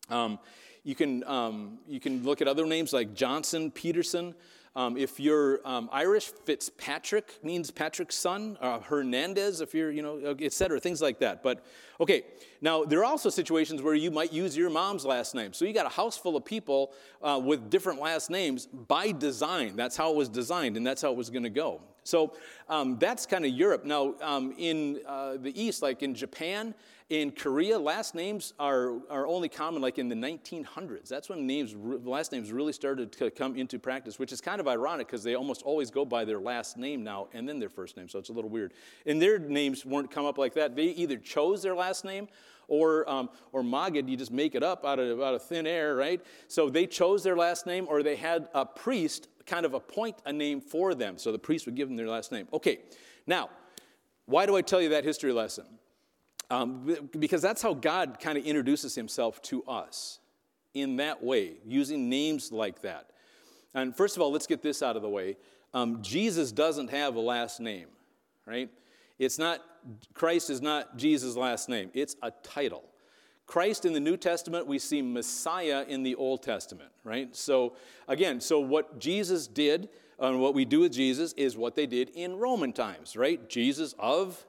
Um, 0.09 0.37
you, 0.83 0.93
can, 0.93 1.23
um, 1.23 1.79
you 1.87 1.99
can 1.99 2.23
look 2.23 2.41
at 2.41 2.47
other 2.47 2.65
names 2.65 2.93
like 2.93 3.15
Johnson, 3.15 3.71
Peterson. 3.71 4.35
Um, 4.75 4.97
if 4.97 5.19
you're 5.19 5.59
um, 5.65 5.87
Irish, 5.91 6.31
Fitzpatrick 6.45 7.43
means 7.43 7.69
Patrick's 7.69 8.15
son. 8.15 8.57
Uh, 8.59 8.79
Hernandez, 8.79 9.61
if 9.61 9.75
you're, 9.75 9.91
you 9.91 10.01
know, 10.01 10.19
uh, 10.25 10.35
et 10.39 10.51
cetera, 10.51 10.79
things 10.79 10.99
like 10.99 11.19
that. 11.19 11.43
But 11.43 11.63
okay, 11.99 12.23
now 12.59 12.83
there 12.83 12.99
are 12.99 13.05
also 13.05 13.29
situations 13.29 13.83
where 13.83 13.93
you 13.93 14.09
might 14.09 14.33
use 14.33 14.57
your 14.57 14.71
mom's 14.71 15.05
last 15.05 15.35
name. 15.35 15.53
So 15.53 15.65
you 15.65 15.73
got 15.73 15.85
a 15.85 15.89
house 15.89 16.17
full 16.17 16.35
of 16.35 16.43
people 16.43 16.91
uh, 17.21 17.39
with 17.43 17.69
different 17.69 18.01
last 18.01 18.31
names 18.31 18.65
by 18.65 19.11
design. 19.11 19.75
That's 19.75 19.95
how 19.95 20.09
it 20.11 20.15
was 20.15 20.27
designed, 20.27 20.75
and 20.75 20.85
that's 20.85 21.03
how 21.03 21.11
it 21.11 21.17
was 21.17 21.29
going 21.29 21.43
to 21.43 21.51
go. 21.51 21.81
So 22.03 22.33
um, 22.67 22.97
that's 22.97 23.25
kind 23.27 23.45
of 23.45 23.51
Europe. 23.51 23.85
Now, 23.85 24.15
um, 24.21 24.55
in 24.57 25.01
uh, 25.07 25.37
the 25.37 25.53
East, 25.61 25.83
like 25.83 26.01
in 26.01 26.15
Japan, 26.15 26.73
in 27.13 27.31
Korea, 27.31 27.77
last 27.77 28.15
names 28.15 28.53
are, 28.57 28.93
are 29.07 29.27
only 29.27 29.47
common 29.47 29.83
like 29.83 29.99
in 29.99 30.09
the 30.09 30.15
1900s. 30.15 31.07
That's 31.07 31.29
when 31.29 31.45
names, 31.45 31.75
last 31.75 32.31
names 32.31 32.51
really 32.51 32.73
started 32.73 33.11
to 33.11 33.29
come 33.29 33.55
into 33.55 33.77
practice, 33.77 34.17
which 34.17 34.31
is 34.31 34.41
kind 34.41 34.59
of 34.59 34.67
ironic 34.67 35.05
because 35.05 35.21
they 35.21 35.35
almost 35.35 35.61
always 35.61 35.91
go 35.91 36.05
by 36.05 36.25
their 36.25 36.39
last 36.39 36.75
name 36.75 37.03
now 37.03 37.27
and 37.31 37.47
then 37.47 37.59
their 37.59 37.69
first 37.69 37.97
name, 37.97 38.09
so 38.09 38.17
it's 38.17 38.29
a 38.29 38.33
little 38.33 38.49
weird. 38.49 38.73
And 39.05 39.21
their 39.21 39.37
names 39.37 39.85
weren't 39.85 40.09
come 40.09 40.25
up 40.25 40.39
like 40.39 40.55
that. 40.55 40.75
They 40.75 40.85
either 40.85 41.17
chose 41.17 41.61
their 41.61 41.75
last 41.75 42.03
name 42.03 42.29
or, 42.67 43.07
um, 43.07 43.29
or 43.51 43.61
Magid, 43.61 44.09
you 44.09 44.17
just 44.17 44.31
make 44.31 44.55
it 44.55 44.63
up 44.63 44.83
out 44.83 44.97
of, 44.97 45.21
out 45.21 45.35
of 45.35 45.43
thin 45.43 45.67
air, 45.67 45.95
right? 45.95 46.19
So 46.47 46.67
they 46.67 46.87
chose 46.87 47.21
their 47.21 47.37
last 47.37 47.67
name 47.67 47.85
or 47.87 48.01
they 48.01 48.15
had 48.15 48.49
a 48.55 48.65
priest 48.65 49.27
kind 49.45 49.67
of 49.67 49.75
appoint 49.75 50.15
a 50.25 50.33
name 50.33 50.61
for 50.61 50.95
them. 50.95 51.19
So 51.19 51.31
the 51.31 51.37
priest 51.37 51.67
would 51.67 51.75
give 51.75 51.89
them 51.89 51.95
their 51.95 52.09
last 52.09 52.31
name. 52.31 52.47
Okay, 52.51 52.79
now, 53.27 53.51
why 54.25 54.47
do 54.47 54.55
I 54.55 54.61
tell 54.61 54.81
you 54.81 54.89
that 54.89 55.03
history 55.03 55.31
lesson? 55.31 55.65
Um, 56.53 57.09
because 57.17 57.41
that's 57.41 57.63
how 57.63 57.73
God 57.73 58.19
kind 58.19 58.37
of 58.37 58.45
introduces 58.45 58.93
himself 58.93 59.41
to 59.43 59.63
us 59.63 60.19
in 60.75 60.97
that 60.97 61.23
way, 61.23 61.53
using 61.65 62.09
names 62.09 62.51
like 62.51 62.81
that. 62.83 63.09
And 63.73 63.95
first 63.95 64.15
of 64.15 64.21
all, 64.21 64.31
let's 64.31 64.45
get 64.45 64.61
this 64.61 64.83
out 64.83 64.95
of 64.95 65.01
the 65.01 65.09
way. 65.09 65.35
Um, 65.73 66.03
Jesus 66.03 66.51
doesn't 66.51 66.91
have 66.91 67.15
a 67.15 67.19
last 67.19 67.59
name, 67.59 67.87
right? 68.45 68.69
It's 69.17 69.39
not, 69.39 69.61
Christ 70.13 70.51
is 70.51 70.61
not 70.61 70.95
Jesus' 70.95 71.35
last 71.35 71.69
name, 71.69 71.89
it's 71.95 72.15
a 72.21 72.29
title. 72.43 72.83
Christ 73.47 73.83
in 73.83 73.93
the 73.93 73.99
New 73.99 74.15
Testament, 74.15 74.67
we 74.67 74.77
see 74.77 75.01
Messiah 75.01 75.85
in 75.87 76.03
the 76.03 76.13
Old 76.13 76.43
Testament, 76.43 76.91
right? 77.03 77.35
So, 77.35 77.73
again, 78.07 78.39
so 78.39 78.59
what 78.59 78.99
Jesus 78.99 79.47
did 79.47 79.89
and 80.19 80.39
what 80.39 80.53
we 80.53 80.65
do 80.65 80.81
with 80.81 80.93
Jesus 80.93 81.33
is 81.33 81.57
what 81.57 81.73
they 81.73 81.87
did 81.87 82.11
in 82.11 82.37
Roman 82.37 82.73
times, 82.73 83.17
right? 83.17 83.49
Jesus 83.49 83.95
of 83.97 84.45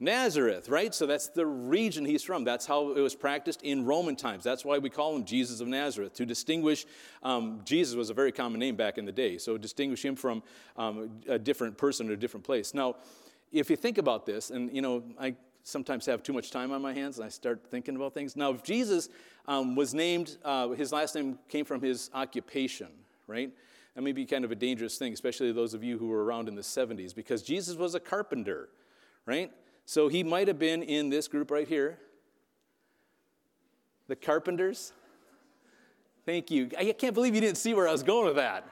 Nazareth, 0.00 0.68
right? 0.68 0.94
So 0.94 1.06
that's 1.06 1.28
the 1.28 1.44
region 1.44 2.04
he's 2.04 2.22
from. 2.22 2.44
That's 2.44 2.66
how 2.66 2.92
it 2.92 3.00
was 3.00 3.16
practiced 3.16 3.62
in 3.62 3.84
Roman 3.84 4.14
times. 4.14 4.44
That's 4.44 4.64
why 4.64 4.78
we 4.78 4.90
call 4.90 5.16
him 5.16 5.24
Jesus 5.24 5.60
of 5.60 5.66
Nazareth. 5.66 6.14
To 6.14 6.26
distinguish, 6.26 6.86
um, 7.22 7.62
Jesus 7.64 7.96
was 7.96 8.08
a 8.08 8.14
very 8.14 8.30
common 8.30 8.60
name 8.60 8.76
back 8.76 8.96
in 8.96 9.04
the 9.04 9.12
day. 9.12 9.38
So 9.38 9.58
distinguish 9.58 10.04
him 10.04 10.14
from 10.14 10.42
um, 10.76 11.10
a 11.26 11.38
different 11.38 11.76
person 11.76 12.08
or 12.08 12.12
a 12.12 12.16
different 12.16 12.44
place. 12.44 12.74
Now, 12.74 12.96
if 13.52 13.70
you 13.70 13.76
think 13.76 13.98
about 13.98 14.24
this, 14.24 14.50
and 14.50 14.72
you 14.72 14.82
know, 14.82 15.02
I 15.18 15.34
sometimes 15.64 16.06
have 16.06 16.22
too 16.22 16.32
much 16.32 16.50
time 16.50 16.70
on 16.70 16.80
my 16.80 16.92
hands 16.92 17.18
and 17.18 17.26
I 17.26 17.28
start 17.28 17.66
thinking 17.68 17.96
about 17.96 18.14
things. 18.14 18.36
Now, 18.36 18.50
if 18.52 18.62
Jesus 18.62 19.08
um, 19.46 19.74
was 19.74 19.94
named, 19.94 20.36
uh, 20.44 20.68
his 20.68 20.92
last 20.92 21.14
name 21.14 21.38
came 21.48 21.64
from 21.64 21.80
his 21.80 22.10
occupation, 22.14 22.88
right? 23.26 23.50
That 23.94 24.02
may 24.02 24.12
be 24.12 24.24
kind 24.26 24.44
of 24.44 24.52
a 24.52 24.54
dangerous 24.54 24.96
thing, 24.96 25.12
especially 25.12 25.50
those 25.50 25.74
of 25.74 25.82
you 25.82 25.98
who 25.98 26.08
were 26.08 26.24
around 26.24 26.48
in 26.48 26.54
the 26.54 26.62
70s, 26.62 27.14
because 27.14 27.42
Jesus 27.42 27.76
was 27.76 27.94
a 27.94 28.00
carpenter, 28.00 28.68
right? 29.26 29.50
So 29.88 30.08
he 30.08 30.22
might 30.22 30.48
have 30.48 30.58
been 30.58 30.82
in 30.82 31.08
this 31.08 31.28
group 31.28 31.50
right 31.50 31.66
here. 31.66 31.98
The 34.06 34.16
carpenters. 34.16 34.92
Thank 36.26 36.50
you. 36.50 36.68
I 36.78 36.92
can't 36.92 37.14
believe 37.14 37.34
you 37.34 37.40
didn't 37.40 37.56
see 37.56 37.72
where 37.72 37.88
I 37.88 37.92
was 37.92 38.02
going 38.02 38.26
with 38.26 38.36
that. 38.36 38.68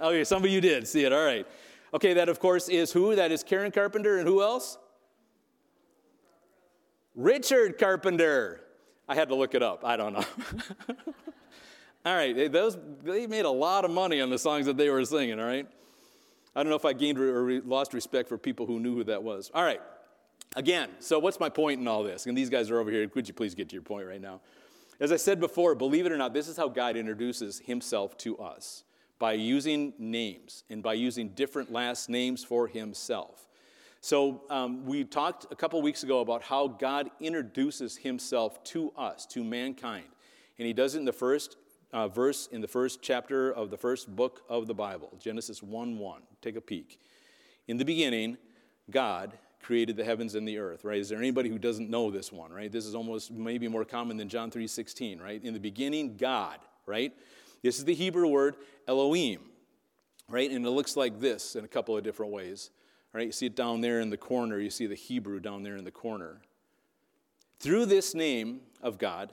Okay, 0.00 0.22
some 0.22 0.44
of 0.44 0.48
you 0.48 0.60
did 0.60 0.86
see 0.86 1.04
it. 1.04 1.12
All 1.12 1.24
right. 1.24 1.44
Okay, 1.92 2.14
that 2.14 2.28
of 2.28 2.38
course 2.38 2.68
is 2.68 2.92
who? 2.92 3.16
That 3.16 3.32
is 3.32 3.42
Karen 3.42 3.72
Carpenter 3.72 4.18
and 4.18 4.28
who 4.28 4.42
else? 4.42 4.78
Richard 7.16 7.76
Carpenter. 7.76 8.60
I 9.08 9.16
had 9.16 9.30
to 9.30 9.34
look 9.34 9.56
it 9.56 9.62
up. 9.64 9.84
I 9.84 9.96
don't 9.96 10.12
know. 10.12 10.24
all 12.06 12.14
right, 12.14 12.52
those 12.52 12.78
they 13.02 13.26
made 13.26 13.44
a 13.44 13.50
lot 13.50 13.84
of 13.84 13.90
money 13.90 14.20
on 14.20 14.30
the 14.30 14.38
songs 14.38 14.66
that 14.66 14.76
they 14.76 14.88
were 14.88 15.04
singing, 15.04 15.40
all 15.40 15.46
right? 15.46 15.66
I 16.54 16.62
don't 16.62 16.70
know 16.70 16.76
if 16.76 16.84
I 16.84 16.92
gained 16.92 17.18
or 17.18 17.60
lost 17.62 17.92
respect 17.92 18.28
for 18.28 18.38
people 18.38 18.66
who 18.66 18.78
knew 18.78 18.94
who 18.94 19.02
that 19.02 19.24
was. 19.24 19.50
All 19.52 19.64
right. 19.64 19.80
Again, 20.56 20.88
so 21.00 21.18
what's 21.18 21.40
my 21.40 21.48
point 21.48 21.80
in 21.80 21.88
all 21.88 22.04
this? 22.04 22.26
And 22.26 22.36
these 22.36 22.50
guys 22.50 22.70
are 22.70 22.78
over 22.78 22.90
here. 22.90 23.08
Could 23.08 23.26
you 23.26 23.34
please 23.34 23.54
get 23.54 23.68
to 23.70 23.74
your 23.74 23.82
point 23.82 24.06
right 24.06 24.20
now? 24.20 24.40
As 25.00 25.10
I 25.10 25.16
said 25.16 25.40
before, 25.40 25.74
believe 25.74 26.06
it 26.06 26.12
or 26.12 26.16
not, 26.16 26.32
this 26.32 26.46
is 26.46 26.56
how 26.56 26.68
God 26.68 26.96
introduces 26.96 27.58
himself 27.58 28.16
to 28.18 28.38
us 28.38 28.84
by 29.18 29.32
using 29.32 29.92
names 29.98 30.62
and 30.70 30.82
by 30.82 30.94
using 30.94 31.30
different 31.30 31.72
last 31.72 32.08
names 32.08 32.44
for 32.44 32.68
himself. 32.68 33.48
So, 34.00 34.42
um, 34.50 34.84
we 34.84 35.02
talked 35.02 35.46
a 35.50 35.56
couple 35.56 35.80
weeks 35.80 36.02
ago 36.02 36.20
about 36.20 36.42
how 36.42 36.68
God 36.68 37.10
introduces 37.20 37.96
himself 37.96 38.62
to 38.64 38.92
us, 38.98 39.24
to 39.26 39.42
mankind. 39.42 40.04
And 40.58 40.66
he 40.66 40.74
does 40.74 40.94
it 40.94 40.98
in 40.98 41.04
the 41.06 41.12
first 41.12 41.56
uh, 41.92 42.08
verse, 42.08 42.48
in 42.52 42.60
the 42.60 42.68
first 42.68 43.00
chapter 43.00 43.50
of 43.50 43.70
the 43.70 43.78
first 43.78 44.14
book 44.14 44.42
of 44.48 44.66
the 44.66 44.74
Bible, 44.74 45.10
Genesis 45.18 45.62
1 45.62 45.98
1. 45.98 46.22
Take 46.42 46.56
a 46.56 46.60
peek. 46.60 47.00
In 47.66 47.78
the 47.78 47.84
beginning, 47.84 48.36
God 48.90 49.38
created 49.64 49.96
the 49.96 50.04
heavens 50.04 50.34
and 50.34 50.46
the 50.46 50.58
earth, 50.58 50.84
right? 50.84 50.98
Is 50.98 51.08
there 51.08 51.18
anybody 51.18 51.48
who 51.48 51.58
doesn't 51.58 51.90
know 51.90 52.10
this 52.10 52.30
one, 52.30 52.52
right? 52.52 52.70
This 52.70 52.86
is 52.86 52.94
almost 52.94 53.30
maybe 53.30 53.66
more 53.66 53.84
common 53.84 54.16
than 54.16 54.28
John 54.28 54.50
3:16, 54.50 55.20
right? 55.20 55.42
In 55.42 55.54
the 55.54 55.60
beginning, 55.60 56.16
God, 56.16 56.58
right? 56.86 57.12
This 57.62 57.78
is 57.78 57.84
the 57.84 57.94
Hebrew 57.94 58.28
word 58.28 58.56
Elohim, 58.86 59.40
right? 60.28 60.50
And 60.50 60.64
it 60.64 60.70
looks 60.70 60.96
like 60.96 61.18
this 61.18 61.56
in 61.56 61.64
a 61.64 61.68
couple 61.68 61.96
of 61.96 62.04
different 62.04 62.32
ways. 62.32 62.70
Right? 63.14 63.26
You 63.26 63.32
see 63.32 63.46
it 63.46 63.54
down 63.54 63.80
there 63.80 64.00
in 64.00 64.10
the 64.10 64.16
corner, 64.16 64.58
you 64.58 64.70
see 64.70 64.86
the 64.86 64.96
Hebrew 64.96 65.38
down 65.38 65.62
there 65.62 65.76
in 65.76 65.84
the 65.84 65.92
corner. 65.92 66.40
Through 67.60 67.86
this 67.86 68.12
name 68.12 68.60
of 68.82 68.98
God, 68.98 69.32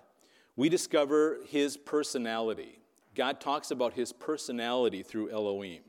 we 0.55 0.69
discover 0.69 1.39
his 1.47 1.77
personality. 1.77 2.77
God 3.15 3.41
talks 3.41 3.71
about 3.71 3.93
his 3.93 4.13
personality 4.13 5.01
through 5.01 5.31
Elohim. 5.31 5.81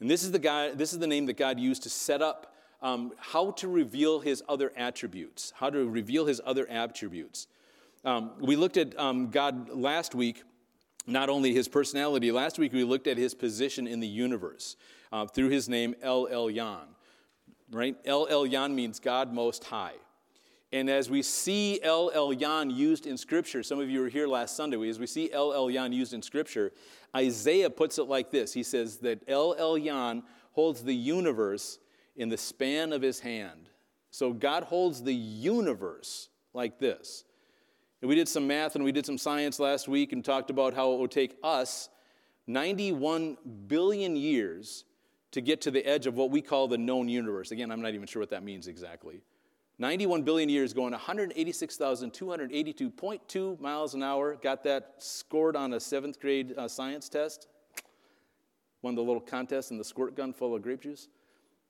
And 0.00 0.10
this 0.10 0.24
is 0.24 0.32
the, 0.32 0.38
God, 0.38 0.78
this 0.78 0.94
is 0.94 0.98
the 0.98 1.06
name 1.06 1.26
that 1.26 1.36
God 1.36 1.60
used 1.60 1.82
to 1.82 1.90
set 1.90 2.22
up 2.22 2.54
um, 2.82 3.12
how 3.18 3.52
to 3.52 3.68
reveal 3.68 4.20
his 4.20 4.42
other 4.48 4.72
attributes, 4.76 5.52
how 5.56 5.70
to 5.70 5.88
reveal 5.88 6.26
his 6.26 6.40
other 6.44 6.68
attributes. 6.68 7.46
Um, 8.04 8.32
we 8.38 8.56
looked 8.56 8.76
at 8.76 8.98
um, 8.98 9.30
God 9.30 9.70
last 9.70 10.14
week, 10.14 10.42
not 11.06 11.28
only 11.28 11.52
his 11.52 11.68
personality, 11.68 12.30
last 12.30 12.58
week 12.58 12.72
we 12.72 12.84
looked 12.84 13.06
at 13.06 13.16
his 13.16 13.34
position 13.34 13.86
in 13.86 14.00
the 14.00 14.06
universe 14.06 14.76
uh, 15.12 15.26
through 15.26 15.48
his 15.48 15.68
name 15.68 15.94
El 16.02 16.26
Elyon. 16.26 16.86
Right? 17.70 17.96
El 18.04 18.26
Elyon 18.26 18.74
means 18.74 19.00
God 19.00 19.32
Most 19.32 19.64
High. 19.64 19.94
And 20.72 20.90
as 20.90 21.08
we 21.08 21.22
see 21.22 21.80
El 21.82 22.10
Elyon 22.10 22.74
used 22.74 23.06
in 23.06 23.16
Scripture, 23.16 23.62
some 23.62 23.80
of 23.80 23.88
you 23.88 24.00
were 24.00 24.08
here 24.08 24.26
last 24.26 24.56
Sunday, 24.56 24.88
as 24.88 24.98
we 24.98 25.06
see 25.06 25.32
El 25.32 25.50
Elyon 25.50 25.92
used 25.92 26.12
in 26.12 26.22
Scripture, 26.22 26.72
Isaiah 27.14 27.70
puts 27.70 27.98
it 27.98 28.04
like 28.04 28.30
this 28.30 28.52
He 28.52 28.62
says 28.62 28.98
that 28.98 29.22
El 29.26 29.54
Elyon 29.56 30.22
holds 30.52 30.82
the 30.82 30.94
universe 30.94 31.78
in 32.16 32.28
the 32.28 32.36
span 32.36 32.92
of 32.92 33.02
his 33.02 33.20
hand. 33.20 33.68
So 34.10 34.32
God 34.32 34.64
holds 34.64 35.02
the 35.02 35.14
universe 35.14 36.28
like 36.54 36.78
this. 36.78 37.24
And 38.00 38.08
we 38.08 38.14
did 38.14 38.28
some 38.28 38.46
math 38.46 38.74
and 38.74 38.84
we 38.84 38.92
did 38.92 39.06
some 39.06 39.18
science 39.18 39.58
last 39.58 39.88
week 39.88 40.12
and 40.12 40.24
talked 40.24 40.50
about 40.50 40.74
how 40.74 40.92
it 40.92 41.00
would 41.00 41.10
take 41.10 41.36
us 41.42 41.88
91 42.46 43.36
billion 43.66 44.16
years 44.16 44.84
to 45.32 45.40
get 45.40 45.60
to 45.62 45.70
the 45.70 45.84
edge 45.84 46.06
of 46.06 46.14
what 46.14 46.30
we 46.30 46.40
call 46.40 46.68
the 46.68 46.78
known 46.78 47.08
universe. 47.08 47.50
Again, 47.50 47.70
I'm 47.70 47.82
not 47.82 47.94
even 47.94 48.06
sure 48.06 48.20
what 48.20 48.30
that 48.30 48.42
means 48.42 48.68
exactly. 48.68 49.20
91 49.78 50.22
billion 50.22 50.48
years 50.48 50.72
going 50.72 50.94
186,282.2 50.94 53.60
miles 53.60 53.94
an 53.94 54.02
hour. 54.02 54.34
Got 54.36 54.64
that 54.64 54.94
scored 54.98 55.54
on 55.56 55.74
a 55.74 55.80
seventh 55.80 56.18
grade 56.18 56.54
uh, 56.56 56.66
science 56.68 57.10
test. 57.10 57.48
Won 58.80 58.94
the 58.94 59.02
little 59.02 59.20
contest 59.20 59.70
in 59.70 59.78
the 59.78 59.84
squirt 59.84 60.16
gun 60.16 60.32
full 60.32 60.54
of 60.54 60.62
grape 60.62 60.80
juice. 60.80 61.08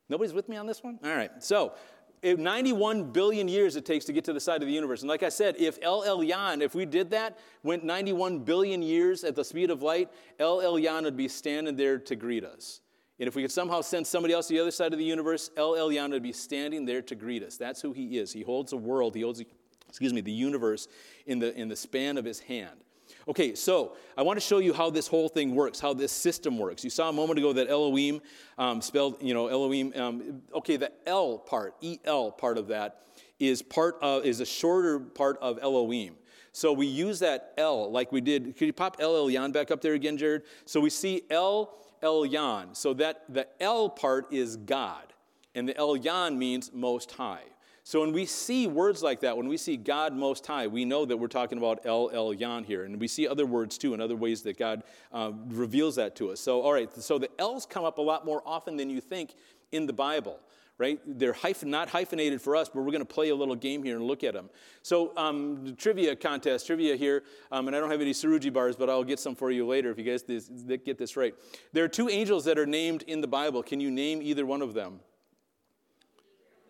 Nobody's 0.09 0.33
with 0.33 0.49
me 0.49 0.57
on 0.57 0.67
this 0.67 0.83
one? 0.83 0.99
All 1.05 1.15
right. 1.15 1.31
So, 1.43 1.75
91 2.23 3.13
billion 3.13 3.47
years 3.47 3.77
it 3.77 3.85
takes 3.85 4.05
to 4.07 4.13
get 4.13 4.25
to 4.25 4.33
the 4.33 4.41
side 4.41 4.63
of 4.63 4.69
the 4.69 4.75
universe. 4.75 5.03
And 5.03 5.09
like 5.09 5.23
I 5.23 5.29
said, 5.29 5.57
if 5.59 5.79
El 5.83 6.03
Elyon, 6.03 6.63
if 6.63 6.75
we 6.75 6.87
did 6.87 7.11
that, 7.11 7.39
went 7.63 7.85
91 7.85 8.41
billion 8.41 8.83
years 8.83 9.23
at 9.23 9.37
the 9.37 9.45
speed 9.45 9.71
of 9.71 9.83
light, 9.83 10.11
El 10.39 10.59
Elyon 10.59 11.05
would 11.05 11.17
be 11.17 11.29
standing 11.29 11.77
there 11.77 11.99
to 11.99 12.17
greet 12.17 12.45
us. 12.45 12.81
And 13.19 13.29
if 13.29 13.35
we 13.35 13.43
could 13.43 13.53
somehow 13.53 13.81
send 13.81 14.07
somebody 14.07 14.35
else 14.35 14.49
to 14.49 14.55
the 14.55 14.61
other 14.61 14.71
side 14.71 14.93
of 14.93 14.99
the 14.99 15.05
universe, 15.05 15.51
El 15.57 15.73
Elyon 15.73 16.11
would 16.11 16.23
be 16.23 16.33
standing 16.33 16.85
there 16.85 17.03
to 17.03 17.15
greet 17.15 17.43
us. 17.43 17.57
That's 17.57 17.81
who 17.81 17.93
he 17.93 18.19
is. 18.19 18.33
He 18.33 18.43
holds 18.43 18.71
the 18.71 18.77
world, 18.77 19.15
he 19.15 19.23
holds, 19.23 19.43
excuse 19.89 20.13
me, 20.13 20.21
the 20.21 20.33
universe 20.33 20.89
in 21.27 21.39
the, 21.39 21.59
in 21.59 21.69
the 21.69 21.77
span 21.77 22.19
of 22.19 22.25
his 22.25 22.41
hand. 22.41 22.85
Okay, 23.29 23.57
so 23.57 23.97
I 24.17 24.23
want 24.23 24.37
to 24.37 24.41
show 24.41 24.59
you 24.59 24.73
how 24.73 24.89
this 24.89 25.09
whole 25.09 25.29
thing 25.29 25.57
works, 25.57 25.81
how 25.81 25.93
this 25.93 26.13
system 26.13 26.59
works. 26.59 26.85
You 26.85 26.91
saw 26.91 27.09
a 27.09 27.13
moment 27.13 27.41
ago 27.41 27.53
that 27.55 27.69
Elohim 27.69 28.21
um, 28.57 28.81
spelled, 28.81 29.21
you 29.21 29.35
know, 29.35 29.49
Elohim. 29.49 29.93
Um, 29.97 30.43
okay, 30.55 30.77
the 30.77 30.93
L 31.07 31.39
part, 31.39 31.75
E 31.81 31.99
L 32.05 32.31
part 32.31 32.57
of 32.57 32.69
that 32.69 33.03
is 33.41 33.63
part 33.63 33.97
of 34.01 34.25
is 34.25 34.39
a 34.39 34.47
shorter 34.47 35.01
part 35.01 35.39
of 35.41 35.59
Elohim. 35.61 36.15
So 36.53 36.73
we 36.73 36.87
use 36.87 37.19
that 37.19 37.53
L 37.59 37.91
like 37.91 38.13
we 38.13 38.21
did. 38.21 38.57
Could 38.57 38.67
you 38.67 38.73
pop 38.73 38.99
El 39.01 39.15
Elyon 39.15 39.53
back 39.53 39.73
up 39.73 39.81
there 39.81 39.95
again, 39.95 40.17
Jared? 40.17 40.43
So 40.65 40.81
we 40.81 40.89
see 40.89 41.23
El 41.29 41.77
Elyon. 42.05 42.77
So 42.77 42.95
that 42.95 43.25
the 43.29 43.49
L 43.61 43.91
part 43.91 44.33
is 44.33 44.57
God, 44.57 45.13
and 45.57 45.69
the 45.69 45.75
Elyon 45.75 46.37
means 46.37 46.71
Most 46.73 47.11
High. 47.11 47.43
So 47.87 48.01
when 48.01 48.11
we 48.11 48.27
see 48.27 48.67
words 48.67 49.01
like 49.01 49.21
that, 49.21 49.37
when 49.37 49.47
we 49.47 49.57
see 49.57 49.77
God 49.77 50.13
Most 50.13 50.45
High, 50.45 50.67
we 50.67 50.85
know 50.85 51.05
that 51.05 51.17
we're 51.17 51.29
talking 51.29 51.57
about 51.57 51.87
El 51.87 52.11
Elyon 52.11 52.65
here. 52.65 52.83
And 52.83 52.99
we 52.99 53.07
see 53.07 53.29
other 53.29 53.47
words 53.47 53.79
too, 53.79 53.93
and 53.93 54.03
other 54.03 54.17
ways 54.17 54.43
that 54.43 54.59
God 54.59 54.83
uh, 55.13 55.31
reveals 55.51 55.95
that 55.95 56.17
to 56.17 56.33
us. 56.33 56.41
So, 56.41 56.63
all 56.63 56.73
right, 56.73 56.93
so 56.93 57.17
the 57.17 57.31
L's 57.39 57.65
come 57.65 57.85
up 57.85 57.99
a 57.99 58.03
lot 58.03 58.27
more 58.27 58.43
often 58.45 58.77
than 58.77 58.91
you 58.91 59.01
think 59.01 59.37
in 59.71 59.87
the 59.87 59.93
Bible 59.93 60.41
right? 60.79 61.01
They're 61.07 61.33
hyphen, 61.33 61.71
not 61.71 61.89
hyphenated 61.89 62.43
for 62.43 62.55
us, 62.55 62.69
but 62.69 62.83
we're 62.83 62.91
going 62.91 62.99
to 62.99 63.07
play 63.07 63.31
a 63.31 63.35
little 63.35 63.55
game 63.55 63.83
here 63.83 63.97
and 63.97 64.05
look 64.05 64.23
at 64.23 64.35
them. 64.35 64.51
So, 64.83 65.17
um, 65.17 65.75
trivia 65.79 66.15
contest, 66.15 66.67
trivia 66.67 66.97
here, 66.97 67.23
um, 67.51 67.67
and 67.67 67.75
I 67.75 67.81
don't 67.81 67.91
have 67.91 68.03
any 68.03 68.13
Saruji 68.13 68.53
bars, 68.53 68.77
but 68.77 68.91
I'll 68.91 69.03
get 69.03 69.19
some 69.19 69.35
for 69.35 69.51
you 69.51 69.67
later 69.67 69.91
if 69.91 69.97
you 69.97 70.05
guys 70.05 70.23
this, 70.23 70.51
get 70.85 70.99
this 70.99 71.17
right. 71.17 71.35
There 71.73 71.83
are 71.83 71.89
two 71.89 72.11
angels 72.11 72.45
that 72.45 72.59
are 72.59 72.67
named 72.67 73.05
in 73.05 73.23
the 73.23 73.27
Bible. 73.27 73.63
Can 73.63 73.81
you 73.81 73.91
name 73.91 74.21
either 74.21 74.45
one 74.45 74.61
of 74.61 74.75
them? 74.75 75.01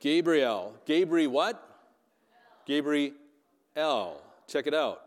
Gabriel. 0.01 0.75
Gabriel 0.85 1.31
what? 1.31 1.63
Gabriel. 2.67 3.13
Check 4.47 4.67
it 4.67 4.75
out. 4.75 5.03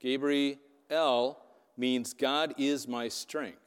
Gabriel 0.00 1.38
means 1.76 2.12
God 2.12 2.54
is 2.58 2.88
my 2.88 3.08
strength. 3.08 3.58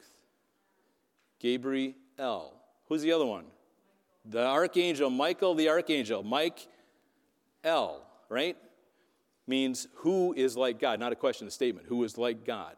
Gabriel. 1.38 1.94
Who's 2.88 3.02
the 3.02 3.12
other 3.12 3.26
one? 3.26 3.44
The 4.24 4.44
archangel, 4.44 5.10
Michael 5.10 5.54
the 5.54 5.68
archangel. 5.68 6.22
Mike 6.22 6.66
L, 7.62 8.02
right? 8.28 8.56
Means 9.46 9.86
who 9.96 10.32
is 10.36 10.56
like 10.56 10.80
God. 10.80 10.98
Not 10.98 11.12
a 11.12 11.16
question, 11.16 11.46
a 11.46 11.50
statement. 11.50 11.86
Who 11.88 12.02
is 12.04 12.18
like 12.18 12.44
God. 12.44 12.76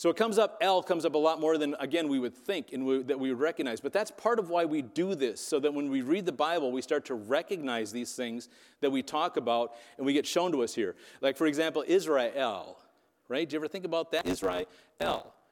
So 0.00 0.08
it 0.08 0.16
comes 0.16 0.38
up, 0.38 0.56
L 0.62 0.82
comes 0.82 1.04
up 1.04 1.14
a 1.14 1.18
lot 1.18 1.40
more 1.40 1.58
than, 1.58 1.76
again, 1.78 2.08
we 2.08 2.18
would 2.18 2.34
think 2.34 2.72
and 2.72 2.86
we, 2.86 3.02
that 3.02 3.20
we 3.20 3.28
would 3.28 3.38
recognize. 3.38 3.82
But 3.82 3.92
that's 3.92 4.10
part 4.10 4.38
of 4.38 4.48
why 4.48 4.64
we 4.64 4.80
do 4.80 5.14
this, 5.14 5.42
so 5.42 5.60
that 5.60 5.74
when 5.74 5.90
we 5.90 6.00
read 6.00 6.24
the 6.24 6.32
Bible, 6.32 6.72
we 6.72 6.80
start 6.80 7.04
to 7.04 7.14
recognize 7.14 7.92
these 7.92 8.14
things 8.14 8.48
that 8.80 8.90
we 8.90 9.02
talk 9.02 9.36
about 9.36 9.74
and 9.98 10.06
we 10.06 10.14
get 10.14 10.26
shown 10.26 10.52
to 10.52 10.62
us 10.62 10.74
here. 10.74 10.96
Like, 11.20 11.36
for 11.36 11.46
example, 11.46 11.84
Israel, 11.86 12.78
right? 13.28 13.46
Do 13.46 13.52
you 13.52 13.58
ever 13.58 13.68
think 13.68 13.84
about 13.84 14.10
that? 14.12 14.26
Israel, 14.26 14.64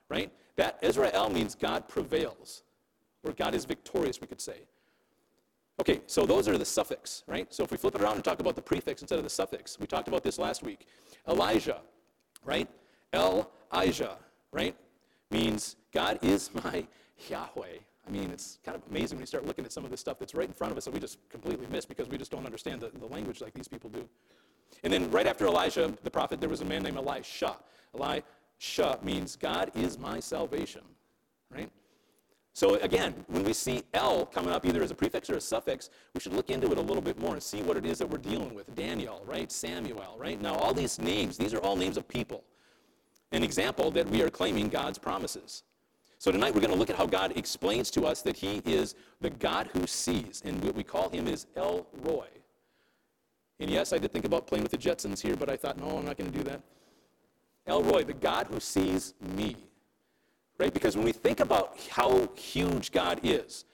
right? 0.09 0.33
That 0.57 0.79
Israel 0.81 1.29
means 1.29 1.55
God 1.55 1.87
prevails, 1.87 2.63
or 3.25 3.35
God 3.35 3.55
is 3.55 3.67
victorious, 3.67 4.19
we 4.19 4.29
could 4.29 4.41
say. 4.41 4.61
Okay, 5.79 6.01
so 6.07 6.25
those 6.25 6.49
are 6.49 6.57
the 6.57 6.65
suffix, 6.65 7.23
right? 7.27 7.53
So 7.53 7.65
if 7.65 7.71
we 7.71 7.77
flip 7.77 7.97
it 7.97 8.01
around 8.01 8.15
and 8.15 8.25
talk 8.25 8.41
about 8.41 8.57
the 8.57 8.63
prefix 8.63 9.03
instead 9.03 9.19
of 9.19 9.25
the 9.25 9.31
suffix, 9.31 9.79
we 9.79 9.87
talked 9.87 10.09
about 10.09 10.25
this 10.25 10.39
last 10.39 10.63
week. 10.63 10.87
Elijah, 11.29 11.83
right? 12.47 12.67
El 13.13 13.51
Ijah 13.75 14.17
right? 14.53 14.77
Means 15.31 15.77
God 15.93 16.19
is 16.23 16.51
my 16.65 16.87
Yahweh. 17.29 17.79
I 18.07 18.11
mean, 18.11 18.31
it's 18.31 18.59
kind 18.65 18.75
of 18.75 18.83
amazing 18.91 19.19
when 19.19 19.23
you 19.23 19.27
start 19.27 19.47
looking 19.47 19.65
at 19.65 19.73
some 19.73 19.85
of 19.85 19.91
the 19.91 19.97
stuff 19.97 20.19
that's 20.19 20.35
right 20.35 20.49
in 20.49 20.55
front 20.55 20.71
of 20.71 20.79
us 20.79 20.87
that 20.87 20.95
we 20.95 21.01
just 21.01 21.19
completely 21.29 21.67
miss 21.71 21.85
because 21.85 22.09
we 22.09 22.17
just 22.17 22.31
don't 22.31 22.47
understand 22.47 22.81
the, 22.81 22.91
the 22.99 23.07
language 23.07 23.41
like 23.41 23.53
these 23.53 23.69
people 23.69 23.91
do. 23.91 24.09
And 24.83 24.93
then 24.93 25.11
right 25.11 25.27
after 25.27 25.47
Elijah, 25.47 25.93
the 26.03 26.11
prophet, 26.11 26.41
there 26.41 26.49
was 26.49 26.63
a 26.63 26.65
man 26.65 26.83
named 26.83 26.97
Elisha. 26.97 27.57
Elisha 27.95 28.99
means 29.03 29.37
God 29.37 29.71
is 29.75 29.99
my 29.99 30.21
salvation, 30.21 30.83
right? 31.55 31.71
So 32.55 32.77
again, 32.77 33.15
when 33.29 33.45
we 33.45 33.53
see 33.53 33.83
L 33.95 34.27
coming 34.27 34.51
up 34.51 34.65
either 34.65 34.83
as 34.83 34.91
a 34.91 34.95
prefix 34.95 35.29
or 35.29 35.37
a 35.37 35.41
suffix, 35.41 35.91
we 36.15 36.21
should 36.21 36.33
look 36.33 36.51
into 36.51 36.71
it 36.73 36.79
a 36.79 36.81
little 36.81 37.03
bit 37.03 37.19
more 37.21 37.35
and 37.35 37.43
see 37.43 37.63
what 37.63 37.77
it 37.77 37.85
is 37.85 37.99
that 37.99 38.09
we're 38.09 38.19
dealing 38.19 38.55
with. 38.55 38.75
Daniel, 38.75 39.23
right? 39.27 39.53
Samuel, 39.53 40.17
right? 40.19 40.41
Now, 40.41 40.55
all 40.55 40.73
these 40.73 40.99
names, 40.99 41.37
these 41.37 41.53
are 41.53 41.59
all 41.59 41.77
names 41.77 41.97
of 41.97 42.09
people 42.09 42.43
an 43.33 43.43
example 43.43 43.91
that 43.91 44.09
we 44.09 44.23
are 44.23 44.31
claiming 44.31 44.69
God's 44.69 44.99
promises. 44.99 45.65
So 46.19 46.33
tonight 46.33 46.55
we're 46.55 46.61
going 46.61 46.73
to 46.73 46.79
look 46.79 46.91
at 46.91 46.97
how 46.97 47.07
God 47.07 47.37
explains 47.37 47.91
to 47.93 48.05
us 48.05 48.23
that 48.23 48.37
He 48.37 48.63
is 48.65 48.95
the 49.21 49.31
God 49.31 49.69
who 49.73 49.87
sees, 49.87 50.43
and 50.45 50.63
what 50.65 50.75
we 50.75 50.83
call 50.83 51.09
Him 51.11 51.29
is 51.29 51.47
El 51.57 51.87
Roi. 52.03 52.27
And 53.61 53.71
yes, 53.71 53.93
I 53.93 53.99
did 53.99 54.13
think 54.13 54.25
about 54.25 54.47
playing 54.47 54.63
with 54.63 54.73
the 54.73 54.79
Jetsons 54.79 55.21
here, 55.21 55.37
but 55.37 55.49
I 55.49 55.57
thought, 55.57 55.79
no, 55.79 55.99
I'm 55.99 56.05
not 56.05 56.17
going 56.17 56.31
to 56.31 56.37
do 56.37 56.45
that. 56.45 56.61
El 57.67 57.83
Roi, 57.83 58.03
the 58.03 58.15
God 58.15 58.47
who 58.49 58.61
sees 58.61 59.15
me. 59.37 59.57
Right? 60.59 60.75
Because 60.75 60.97
when 60.97 61.05
we 61.05 61.13
think 61.13 61.39
about 61.39 61.79
how 61.89 62.29
huge 62.35 62.91
God 62.91 63.21
is, 63.23 63.65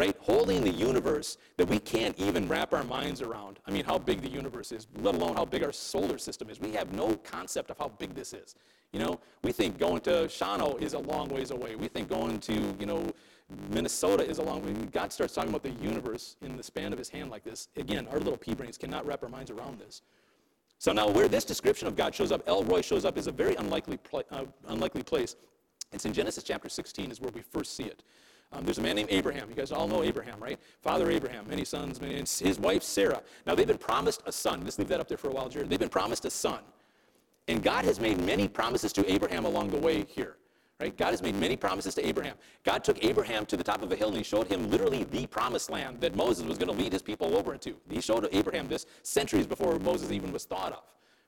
right? 0.00 0.16
Holding 0.20 0.62
the 0.62 0.70
universe 0.70 1.36
that 1.58 1.68
we 1.68 1.78
can't 1.78 2.18
even 2.18 2.48
wrap 2.48 2.72
our 2.72 2.84
minds 2.84 3.20
around. 3.20 3.58
I 3.66 3.70
mean, 3.70 3.84
how 3.84 3.98
big 3.98 4.22
the 4.22 4.30
universe 4.30 4.72
is, 4.72 4.86
let 5.02 5.14
alone 5.14 5.36
how 5.36 5.44
big 5.44 5.62
our 5.62 5.72
solar 5.72 6.16
system 6.16 6.48
is. 6.48 6.58
We 6.58 6.72
have 6.72 6.94
no 6.94 7.16
concept 7.16 7.70
of 7.70 7.76
how 7.76 7.88
big 7.98 8.14
this 8.14 8.32
is. 8.32 8.54
You 8.94 9.00
know, 9.00 9.20
we 9.44 9.52
think 9.52 9.78
going 9.78 10.00
to 10.02 10.24
Shawano 10.36 10.80
is 10.80 10.94
a 10.94 10.98
long 10.98 11.28
ways 11.28 11.50
away. 11.50 11.76
We 11.76 11.88
think 11.88 12.08
going 12.08 12.38
to, 12.40 12.74
you 12.80 12.86
know, 12.86 13.12
Minnesota 13.68 14.26
is 14.26 14.38
a 14.38 14.42
long 14.42 14.64
way. 14.64 14.72
God 14.90 15.12
starts 15.12 15.34
talking 15.34 15.50
about 15.50 15.64
the 15.64 15.84
universe 15.84 16.36
in 16.40 16.56
the 16.56 16.62
span 16.62 16.94
of 16.94 16.98
his 16.98 17.10
hand 17.10 17.30
like 17.30 17.44
this. 17.44 17.68
Again, 17.76 18.08
our 18.10 18.18
little 18.18 18.38
pea 18.38 18.54
brains 18.54 18.78
cannot 18.78 19.04
wrap 19.06 19.22
our 19.22 19.28
minds 19.28 19.50
around 19.50 19.78
this. 19.80 20.00
So 20.78 20.92
now 20.92 21.10
where 21.10 21.28
this 21.28 21.44
description 21.44 21.86
of 21.86 21.94
God 21.94 22.14
shows 22.14 22.32
up, 22.32 22.42
El 22.46 22.64
Roi 22.64 22.80
shows 22.80 23.04
up 23.04 23.18
is 23.18 23.26
a 23.26 23.32
very 23.32 23.54
unlikely, 23.56 23.98
pl- 23.98 24.24
uh, 24.30 24.46
unlikely 24.68 25.02
place. 25.02 25.36
It's 25.92 26.06
in 26.06 26.14
Genesis 26.14 26.42
chapter 26.42 26.70
16 26.70 27.10
is 27.10 27.20
where 27.20 27.32
we 27.32 27.42
first 27.42 27.76
see 27.76 27.84
it. 27.84 28.02
Um, 28.52 28.64
there's 28.64 28.78
a 28.78 28.82
man 28.82 28.96
named 28.96 29.10
Abraham. 29.12 29.48
You 29.48 29.54
guys 29.54 29.70
all 29.70 29.86
know 29.86 30.02
Abraham, 30.02 30.40
right? 30.40 30.58
Father 30.82 31.10
Abraham, 31.10 31.48
many 31.48 31.64
sons, 31.64 32.00
many, 32.00 32.16
and 32.16 32.28
his 32.28 32.58
wife 32.58 32.82
Sarah. 32.82 33.22
Now 33.46 33.54
they've 33.54 33.66
been 33.66 33.78
promised 33.78 34.22
a 34.26 34.32
son. 34.32 34.62
Let's 34.64 34.78
leave 34.78 34.88
that 34.88 35.00
up 35.00 35.08
there 35.08 35.18
for 35.18 35.28
a 35.28 35.32
while, 35.32 35.48
Jared. 35.48 35.70
They've 35.70 35.78
been 35.78 35.88
promised 35.88 36.24
a 36.24 36.30
son. 36.30 36.60
And 37.46 37.62
God 37.62 37.84
has 37.84 38.00
made 38.00 38.20
many 38.20 38.48
promises 38.48 38.92
to 38.94 39.10
Abraham 39.10 39.44
along 39.44 39.70
the 39.70 39.78
way 39.78 40.04
here. 40.08 40.36
Right? 40.80 40.96
God 40.96 41.10
has 41.10 41.22
made 41.22 41.34
many 41.34 41.56
promises 41.56 41.94
to 41.96 42.06
Abraham. 42.06 42.36
God 42.64 42.82
took 42.82 43.04
Abraham 43.04 43.44
to 43.46 43.56
the 43.56 43.62
top 43.62 43.82
of 43.82 43.92
a 43.92 43.96
hill 43.96 44.08
and 44.08 44.16
he 44.16 44.22
showed 44.22 44.46
him 44.46 44.70
literally 44.70 45.04
the 45.04 45.26
promised 45.26 45.70
land 45.70 46.00
that 46.00 46.16
Moses 46.16 46.46
was 46.46 46.56
going 46.56 46.74
to 46.74 46.82
lead 46.82 46.92
his 46.92 47.02
people 47.02 47.36
over 47.36 47.52
into. 47.52 47.74
He 47.90 48.00
showed 48.00 48.26
Abraham 48.32 48.66
this 48.66 48.86
centuries 49.02 49.46
before 49.46 49.78
Moses 49.78 50.10
even 50.10 50.32
was 50.32 50.46
thought 50.46 50.72
of. 50.72 50.82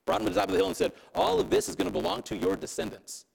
Brought 0.06 0.20
him 0.20 0.26
to 0.28 0.32
the 0.32 0.40
top 0.40 0.48
of 0.48 0.52
the 0.52 0.58
hill 0.58 0.68
and 0.68 0.76
said, 0.76 0.92
All 1.14 1.38
of 1.38 1.50
this 1.50 1.68
is 1.68 1.76
going 1.76 1.86
to 1.86 1.92
belong 1.92 2.22
to 2.22 2.36
your 2.36 2.56
descendants. 2.56 3.26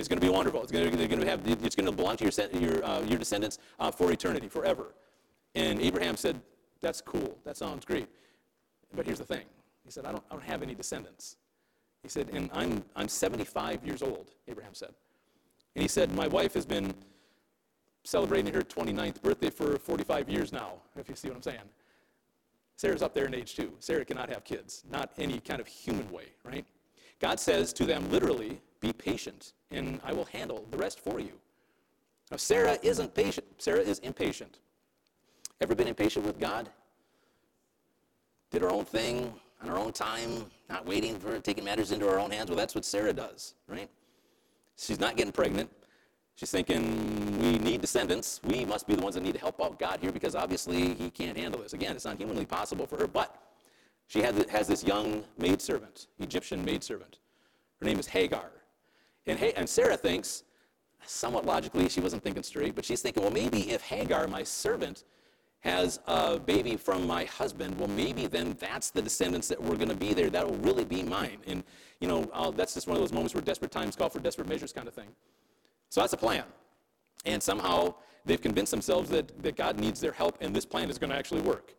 It's 0.00 0.08
going 0.08 0.18
to 0.18 0.26
be 0.26 0.32
wonderful. 0.32 0.62
It's 0.62 0.72
going 0.72 0.90
to, 0.90 1.08
going 1.08 1.20
to, 1.20 1.26
have, 1.28 1.46
it's 1.46 1.76
going 1.76 1.86
to 1.86 1.92
belong 1.92 2.16
to 2.16 2.24
your, 2.24 2.60
your, 2.60 2.84
uh, 2.84 3.02
your 3.02 3.18
descendants 3.18 3.58
uh, 3.78 3.90
for 3.90 4.10
eternity, 4.10 4.48
forever. 4.48 4.94
And 5.54 5.80
Abraham 5.80 6.16
said, 6.16 6.40
That's 6.80 7.02
cool. 7.02 7.38
That 7.44 7.56
sounds 7.56 7.84
great. 7.84 8.08
But 8.94 9.04
here's 9.04 9.18
the 9.18 9.24
thing. 9.24 9.44
He 9.84 9.90
said, 9.90 10.06
I 10.06 10.12
don't, 10.12 10.24
I 10.30 10.34
don't 10.34 10.44
have 10.44 10.62
any 10.62 10.74
descendants. 10.74 11.36
He 12.02 12.08
said, 12.08 12.30
and 12.32 12.48
I'm, 12.52 12.82
I'm 12.96 13.08
75 13.08 13.84
years 13.84 14.02
old, 14.02 14.30
Abraham 14.48 14.72
said. 14.72 14.94
And 15.76 15.82
he 15.82 15.88
said, 15.88 16.14
my 16.14 16.26
wife 16.26 16.54
has 16.54 16.64
been 16.64 16.94
celebrating 18.04 18.52
her 18.54 18.62
29th 18.62 19.20
birthday 19.20 19.50
for 19.50 19.78
45 19.78 20.28
years 20.30 20.52
now, 20.52 20.74
if 20.96 21.08
you 21.08 21.14
see 21.14 21.28
what 21.28 21.36
I'm 21.36 21.42
saying. 21.42 21.58
Sarah's 22.76 23.02
up 23.02 23.14
there 23.14 23.26
in 23.26 23.34
age 23.34 23.54
too. 23.54 23.72
Sarah 23.78 24.04
cannot 24.06 24.30
have 24.30 24.44
kids, 24.44 24.84
not 24.90 25.12
any 25.18 25.38
kind 25.40 25.60
of 25.60 25.66
human 25.66 26.10
way, 26.10 26.24
right? 26.44 26.64
God 27.20 27.38
says 27.38 27.74
to 27.74 27.84
them 27.84 28.10
literally, 28.10 28.62
be 28.80 28.92
patient, 28.92 29.52
and 29.70 30.00
I 30.04 30.12
will 30.12 30.24
handle 30.26 30.66
the 30.70 30.76
rest 30.76 31.00
for 31.00 31.20
you. 31.20 31.32
Now, 32.30 32.36
Sarah 32.36 32.78
isn't 32.82 33.14
patient. 33.14 33.46
Sarah 33.58 33.80
is 33.80 33.98
impatient. 34.00 34.58
Ever 35.60 35.74
been 35.74 35.88
impatient 35.88 36.24
with 36.24 36.38
God? 36.38 36.70
Did 38.50 38.62
her 38.62 38.70
own 38.70 38.84
thing, 38.84 39.34
on 39.62 39.68
her 39.68 39.78
own 39.78 39.92
time, 39.92 40.46
not 40.68 40.86
waiting 40.86 41.18
for 41.18 41.38
taking 41.40 41.64
matters 41.64 41.92
into 41.92 42.06
her 42.06 42.18
own 42.18 42.30
hands. 42.30 42.48
Well, 42.48 42.56
that's 42.56 42.74
what 42.74 42.84
Sarah 42.84 43.12
does, 43.12 43.54
right? 43.68 43.90
She's 44.76 45.00
not 45.00 45.16
getting 45.16 45.32
pregnant. 45.32 45.70
She's 46.36 46.50
thinking, 46.50 47.38
we 47.38 47.58
need 47.58 47.82
descendants. 47.82 48.40
We 48.44 48.64
must 48.64 48.86
be 48.86 48.94
the 48.94 49.02
ones 49.02 49.14
that 49.16 49.22
need 49.22 49.34
to 49.34 49.40
help 49.40 49.62
out 49.62 49.78
God 49.78 49.98
here 50.00 50.10
because 50.10 50.34
obviously 50.34 50.94
he 50.94 51.10
can't 51.10 51.36
handle 51.36 51.60
this. 51.60 51.74
Again, 51.74 51.94
it's 51.94 52.06
not 52.06 52.16
humanly 52.16 52.46
possible 52.46 52.86
for 52.86 52.96
her, 52.96 53.06
but 53.06 53.36
she 54.06 54.20
has 54.22 54.66
this 54.66 54.82
young 54.82 55.22
maidservant, 55.38 56.06
Egyptian 56.18 56.64
maidservant. 56.64 57.18
Her 57.80 57.86
name 57.86 57.98
is 57.98 58.06
Hagar. 58.06 58.50
And, 59.30 59.40
and 59.56 59.68
Sarah 59.68 59.96
thinks, 59.96 60.42
somewhat 61.06 61.46
logically, 61.46 61.88
she 61.88 62.00
wasn't 62.00 62.22
thinking 62.22 62.42
straight, 62.42 62.74
but 62.74 62.84
she's 62.84 63.00
thinking, 63.00 63.22
well, 63.22 63.32
maybe 63.32 63.70
if 63.70 63.82
Hagar, 63.82 64.26
my 64.26 64.42
servant, 64.42 65.04
has 65.60 66.00
a 66.06 66.38
baby 66.38 66.76
from 66.76 67.06
my 67.06 67.24
husband, 67.24 67.78
well, 67.78 67.88
maybe 67.88 68.26
then 68.26 68.56
that's 68.58 68.90
the 68.90 69.02
descendants 69.02 69.46
that 69.48 69.62
were 69.62 69.76
going 69.76 69.88
to 69.90 69.94
be 69.94 70.14
there. 70.14 70.30
That'll 70.30 70.56
really 70.56 70.84
be 70.84 71.02
mine. 71.02 71.38
And, 71.46 71.62
you 72.00 72.08
know, 72.08 72.28
I'll, 72.32 72.50
that's 72.50 72.74
just 72.74 72.88
one 72.88 72.96
of 72.96 73.02
those 73.02 73.12
moments 73.12 73.34
where 73.34 73.42
desperate 73.42 73.70
times 73.70 73.94
call 73.94 74.08
for 74.08 74.20
desperate 74.20 74.48
measures 74.48 74.72
kind 74.72 74.88
of 74.88 74.94
thing. 74.94 75.08
So 75.90 76.00
that's 76.00 76.14
a 76.14 76.16
plan. 76.16 76.44
And 77.26 77.42
somehow 77.42 77.94
they've 78.24 78.40
convinced 78.40 78.70
themselves 78.70 79.10
that, 79.10 79.42
that 79.42 79.56
God 79.56 79.78
needs 79.78 80.00
their 80.00 80.12
help 80.12 80.38
and 80.40 80.56
this 80.56 80.64
plan 80.64 80.88
is 80.88 80.98
going 80.98 81.10
to 81.10 81.16
actually 81.16 81.42
work. 81.42 81.74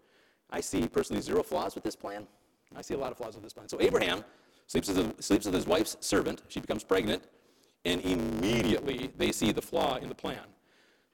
I 0.52 0.62
see 0.62 0.88
personally 0.88 1.22
zero 1.22 1.42
flaws 1.42 1.74
with 1.76 1.84
this 1.84 1.96
plan. 1.96 2.28
I 2.76 2.82
see 2.82 2.94
a 2.94 2.98
lot 2.98 3.12
of 3.12 3.18
flaws 3.18 3.34
with 3.34 3.44
this 3.44 3.54
plan. 3.54 3.68
So 3.68 3.78
Abraham 3.82 4.24
sleeps 4.68 4.90
with, 4.90 5.22
sleeps 5.22 5.46
with 5.46 5.56
his 5.56 5.66
wife's 5.66 5.98
servant. 6.00 6.44
She 6.50 6.60
becomes 6.60 6.84
pregnant. 6.84 7.24
And 7.86 8.02
immediately 8.02 9.12
they 9.18 9.32
see 9.32 9.52
the 9.52 9.62
flaw 9.62 9.98
in 9.98 10.10
the 10.10 10.16
plan. 10.16 10.44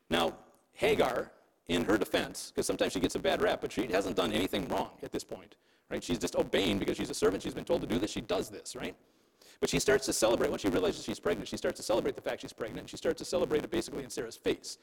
Now, 0.10 0.34
Hagar 0.74 1.32
in 1.68 1.84
her 1.86 1.98
defense, 1.98 2.52
because 2.54 2.66
sometimes 2.66 2.94
she 2.94 3.00
gets 3.00 3.16
a 3.16 3.20
bad 3.20 3.42
rap, 3.42 3.62
but 3.62 3.72
she 3.72 3.88
hasn't 3.88 4.16
done 4.16 4.32
anything 4.32 4.68
wrong 4.70 4.92
at 5.04 5.12
this 5.12 5.24
point, 5.24 5.56
right? 5.90 6.04
She's 6.04 6.20
just 6.20 6.36
obeying 6.36 6.78
because 6.80 6.98
she's 6.98 7.10
a 7.10 7.14
servant. 7.14 7.44
She's 7.44 7.54
been 7.54 7.66
told 7.66 7.82
to 7.82 7.88
do 7.88 8.00
this. 8.00 8.12
She 8.12 8.22
does 8.22 8.50
this, 8.50 8.76
right? 8.76 8.96
But 9.60 9.70
she 9.70 9.80
starts 9.80 10.06
to 10.06 10.14
celebrate, 10.14 10.50
once 10.50 10.62
she 10.62 10.70
realizes 10.70 11.04
she's 11.04 11.20
pregnant, 11.20 11.48
she 11.48 11.58
starts 11.58 11.78
to 11.78 11.84
celebrate 11.84 12.16
the 12.16 12.22
fact 12.22 12.42
she's 12.42 12.54
pregnant. 12.54 12.82
And 12.82 12.90
she 12.90 12.98
starts 12.98 13.18
to 13.20 13.26
celebrate 13.26 13.64
it 13.64 13.72
basically 13.72 14.04
in 14.04 14.10
Sarah's 14.10 14.38
face. 14.38 14.78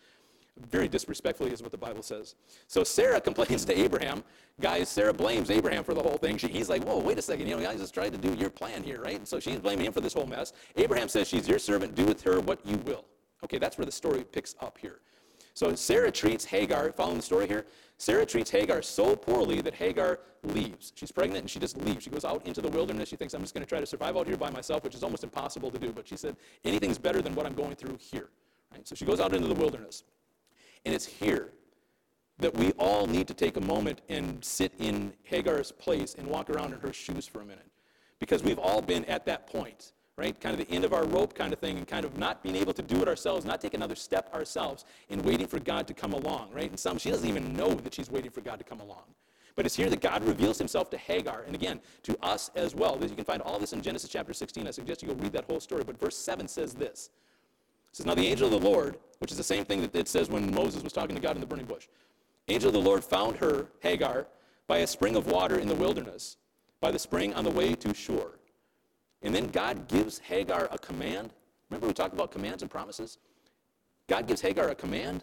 Very 0.70 0.86
disrespectfully 0.86 1.50
is 1.50 1.62
what 1.62 1.72
the 1.72 1.78
Bible 1.78 2.02
says. 2.02 2.36
So 2.68 2.84
Sarah 2.84 3.20
complains 3.28 3.64
to 3.64 3.78
Abraham. 3.78 4.22
Guys, 4.60 4.88
Sarah 4.88 5.12
blames 5.12 5.50
Abraham 5.50 5.82
for 5.82 5.94
the 5.94 6.02
whole 6.02 6.16
thing. 6.16 6.36
She, 6.36 6.46
he's 6.46 6.68
like, 6.68 6.84
whoa, 6.84 6.98
wait 6.98 7.18
a 7.18 7.22
second. 7.22 7.48
You 7.48 7.56
know, 7.56 7.68
I 7.68 7.76
just 7.76 7.92
tried 7.92 8.12
to 8.12 8.18
do 8.18 8.34
your 8.34 8.50
plan 8.50 8.82
here, 8.82 9.00
right? 9.02 9.16
And 9.16 9.26
so 9.26 9.40
she's 9.40 9.58
blaming 9.58 9.86
him 9.86 9.92
for 9.92 10.00
this 10.00 10.14
whole 10.14 10.26
mess. 10.26 10.52
Abraham 10.76 11.08
says, 11.08 11.26
she's 11.26 11.48
your 11.48 11.58
servant. 11.58 11.96
Do 11.96 12.04
with 12.04 12.22
her 12.22 12.40
what 12.40 12.64
you 12.64 12.76
will. 12.78 13.04
Okay, 13.42 13.58
that's 13.58 13.78
where 13.78 13.84
the 13.84 13.92
story 13.92 14.22
picks 14.24 14.54
up 14.60 14.78
here. 14.80 15.00
So 15.54 15.74
Sarah 15.74 16.10
treats 16.10 16.44
Hagar, 16.44 16.92
following 16.92 17.18
the 17.18 17.22
story 17.22 17.46
here, 17.46 17.66
Sarah 17.98 18.26
treats 18.26 18.50
Hagar 18.50 18.82
so 18.82 19.14
poorly 19.14 19.60
that 19.60 19.74
Hagar 19.74 20.18
leaves. 20.42 20.92
She's 20.96 21.12
pregnant 21.12 21.42
and 21.42 21.50
she 21.50 21.60
just 21.60 21.76
leaves. 21.78 22.04
She 22.04 22.10
goes 22.10 22.24
out 22.24 22.44
into 22.46 22.60
the 22.60 22.68
wilderness. 22.68 23.08
She 23.08 23.16
thinks, 23.16 23.34
I'm 23.34 23.40
just 23.40 23.54
going 23.54 23.64
to 23.64 23.68
try 23.68 23.80
to 23.80 23.86
survive 23.86 24.16
out 24.16 24.26
here 24.26 24.36
by 24.36 24.50
myself, 24.50 24.82
which 24.82 24.94
is 24.94 25.02
almost 25.02 25.22
impossible 25.22 25.70
to 25.70 25.78
do. 25.78 25.92
But 25.92 26.08
she 26.08 26.16
said, 26.16 26.36
anything's 26.64 26.98
better 26.98 27.22
than 27.22 27.34
what 27.34 27.46
I'm 27.46 27.54
going 27.54 27.76
through 27.76 27.98
here. 28.00 28.30
Right? 28.72 28.86
So 28.86 28.94
she 28.94 29.04
goes 29.04 29.20
out 29.20 29.32
into 29.32 29.46
the 29.46 29.54
wilderness. 29.54 30.02
And 30.84 30.94
it's 30.94 31.06
here 31.06 31.52
that 32.38 32.54
we 32.54 32.72
all 32.72 33.06
need 33.06 33.28
to 33.28 33.34
take 33.34 33.56
a 33.56 33.60
moment 33.60 34.00
and 34.08 34.44
sit 34.44 34.72
in 34.78 35.12
Hagar's 35.22 35.72
place 35.72 36.14
and 36.18 36.26
walk 36.26 36.50
around 36.50 36.72
in 36.72 36.80
her 36.80 36.92
shoes 36.92 37.26
for 37.26 37.40
a 37.40 37.44
minute. 37.44 37.70
Because 38.18 38.42
we've 38.42 38.58
all 38.58 38.82
been 38.82 39.04
at 39.04 39.24
that 39.26 39.46
point 39.46 39.92
right? 40.16 40.38
Kind 40.40 40.58
of 40.58 40.66
the 40.66 40.72
end 40.72 40.84
of 40.84 40.92
our 40.92 41.04
rope 41.06 41.34
kind 41.34 41.52
of 41.52 41.58
thing, 41.58 41.76
and 41.76 41.86
kind 41.86 42.04
of 42.04 42.16
not 42.16 42.42
being 42.42 42.56
able 42.56 42.72
to 42.72 42.82
do 42.82 43.02
it 43.02 43.08
ourselves, 43.08 43.44
not 43.44 43.60
take 43.60 43.74
another 43.74 43.96
step 43.96 44.32
ourselves, 44.32 44.84
and 45.10 45.22
waiting 45.22 45.46
for 45.46 45.58
God 45.58 45.86
to 45.88 45.94
come 45.94 46.12
along, 46.12 46.50
right? 46.52 46.70
And 46.70 46.78
some, 46.78 46.98
she 46.98 47.10
doesn't 47.10 47.28
even 47.28 47.52
know 47.54 47.74
that 47.74 47.94
she's 47.94 48.10
waiting 48.10 48.30
for 48.30 48.40
God 48.40 48.58
to 48.58 48.64
come 48.64 48.80
along. 48.80 49.04
But 49.56 49.66
it's 49.66 49.76
here 49.76 49.88
that 49.90 50.00
God 50.00 50.24
reveals 50.24 50.58
himself 50.58 50.90
to 50.90 50.98
Hagar, 50.98 51.42
and 51.46 51.54
again, 51.54 51.80
to 52.02 52.16
us 52.22 52.50
as 52.54 52.74
well. 52.74 52.98
You 53.00 53.08
can 53.08 53.24
find 53.24 53.42
all 53.42 53.58
this 53.58 53.72
in 53.72 53.82
Genesis 53.82 54.10
chapter 54.10 54.32
16. 54.32 54.66
I 54.66 54.70
suggest 54.70 55.02
you 55.02 55.08
go 55.08 55.14
read 55.14 55.32
that 55.32 55.44
whole 55.44 55.60
story. 55.60 55.84
But 55.84 55.98
verse 55.98 56.16
7 56.16 56.48
says 56.48 56.74
this. 56.74 57.10
Says, 57.94 58.06
Now 58.06 58.16
the 58.16 58.26
angel 58.26 58.52
of 58.52 58.60
the 58.60 58.68
Lord, 58.68 58.98
which 59.20 59.30
is 59.30 59.36
the 59.36 59.44
same 59.44 59.64
thing 59.64 59.80
that 59.80 59.94
it 59.94 60.08
says 60.08 60.28
when 60.28 60.52
Moses 60.52 60.82
was 60.82 60.92
talking 60.92 61.14
to 61.14 61.22
God 61.22 61.36
in 61.36 61.40
the 61.40 61.46
burning 61.46 61.66
bush. 61.66 61.86
Angel 62.48 62.68
of 62.68 62.74
the 62.74 62.80
Lord 62.80 63.04
found 63.04 63.36
her, 63.36 63.68
Hagar, 63.80 64.26
by 64.66 64.78
a 64.78 64.86
spring 64.86 65.14
of 65.14 65.28
water 65.28 65.60
in 65.60 65.68
the 65.68 65.76
wilderness, 65.76 66.36
by 66.80 66.90
the 66.90 66.98
spring 66.98 67.32
on 67.34 67.44
the 67.44 67.50
way 67.50 67.76
to 67.76 67.94
Shur. 67.94 68.32
And 69.22 69.32
then 69.32 69.46
God 69.46 69.86
gives 69.86 70.18
Hagar 70.18 70.68
a 70.72 70.78
command. 70.78 71.34
Remember 71.70 71.86
we 71.86 71.92
talked 71.92 72.14
about 72.14 72.32
commands 72.32 72.62
and 72.62 72.70
promises? 72.70 73.18
God 74.08 74.26
gives 74.26 74.40
Hagar 74.40 74.70
a 74.70 74.74
command, 74.74 75.22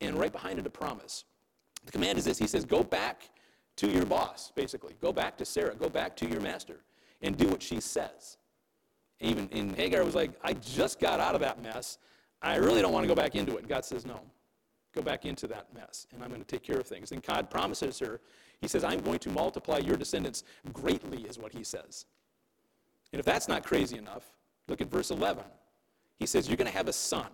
and 0.00 0.18
right 0.18 0.32
behind 0.32 0.58
it 0.58 0.66
a 0.66 0.70
promise. 0.70 1.26
The 1.84 1.92
command 1.92 2.16
is 2.16 2.24
this 2.24 2.38
He 2.38 2.46
says, 2.46 2.64
Go 2.64 2.82
back 2.82 3.28
to 3.76 3.88
your 3.88 4.06
boss, 4.06 4.52
basically. 4.54 4.94
Go 5.02 5.12
back 5.12 5.36
to 5.36 5.44
Sarah. 5.44 5.74
Go 5.74 5.90
back 5.90 6.16
to 6.16 6.26
your 6.26 6.40
master 6.40 6.80
and 7.20 7.36
do 7.36 7.46
what 7.46 7.62
she 7.62 7.78
says. 7.78 8.38
Even 9.20 9.48
in 9.48 9.74
Hagar 9.74 10.04
was 10.04 10.14
like, 10.14 10.32
I 10.42 10.52
just 10.54 11.00
got 11.00 11.20
out 11.20 11.34
of 11.34 11.40
that 11.40 11.62
mess. 11.62 11.98
I 12.42 12.56
really 12.56 12.82
don't 12.82 12.92
want 12.92 13.04
to 13.04 13.08
go 13.08 13.14
back 13.14 13.34
into 13.34 13.56
it. 13.56 13.60
And 13.60 13.68
God 13.68 13.84
says, 13.84 14.04
No, 14.04 14.20
go 14.94 15.02
back 15.02 15.24
into 15.24 15.46
that 15.48 15.72
mess, 15.74 16.06
and 16.12 16.22
I'm 16.22 16.28
going 16.28 16.42
to 16.42 16.46
take 16.46 16.62
care 16.62 16.78
of 16.78 16.86
things. 16.86 17.12
And 17.12 17.22
God 17.22 17.50
promises 17.50 17.98
her, 18.00 18.20
He 18.60 18.68
says, 18.68 18.84
I'm 18.84 19.00
going 19.00 19.18
to 19.20 19.30
multiply 19.30 19.78
your 19.78 19.96
descendants 19.96 20.44
greatly, 20.72 21.22
is 21.22 21.38
what 21.38 21.52
He 21.52 21.64
says. 21.64 22.06
And 23.12 23.20
if 23.20 23.26
that's 23.26 23.48
not 23.48 23.64
crazy 23.64 23.96
enough, 23.96 24.24
look 24.68 24.80
at 24.80 24.90
verse 24.90 25.10
11. 25.10 25.44
He 26.18 26.26
says, 26.26 26.48
You're 26.48 26.56
going 26.56 26.70
to 26.70 26.76
have 26.76 26.88
a 26.88 26.92
son, 26.92 27.28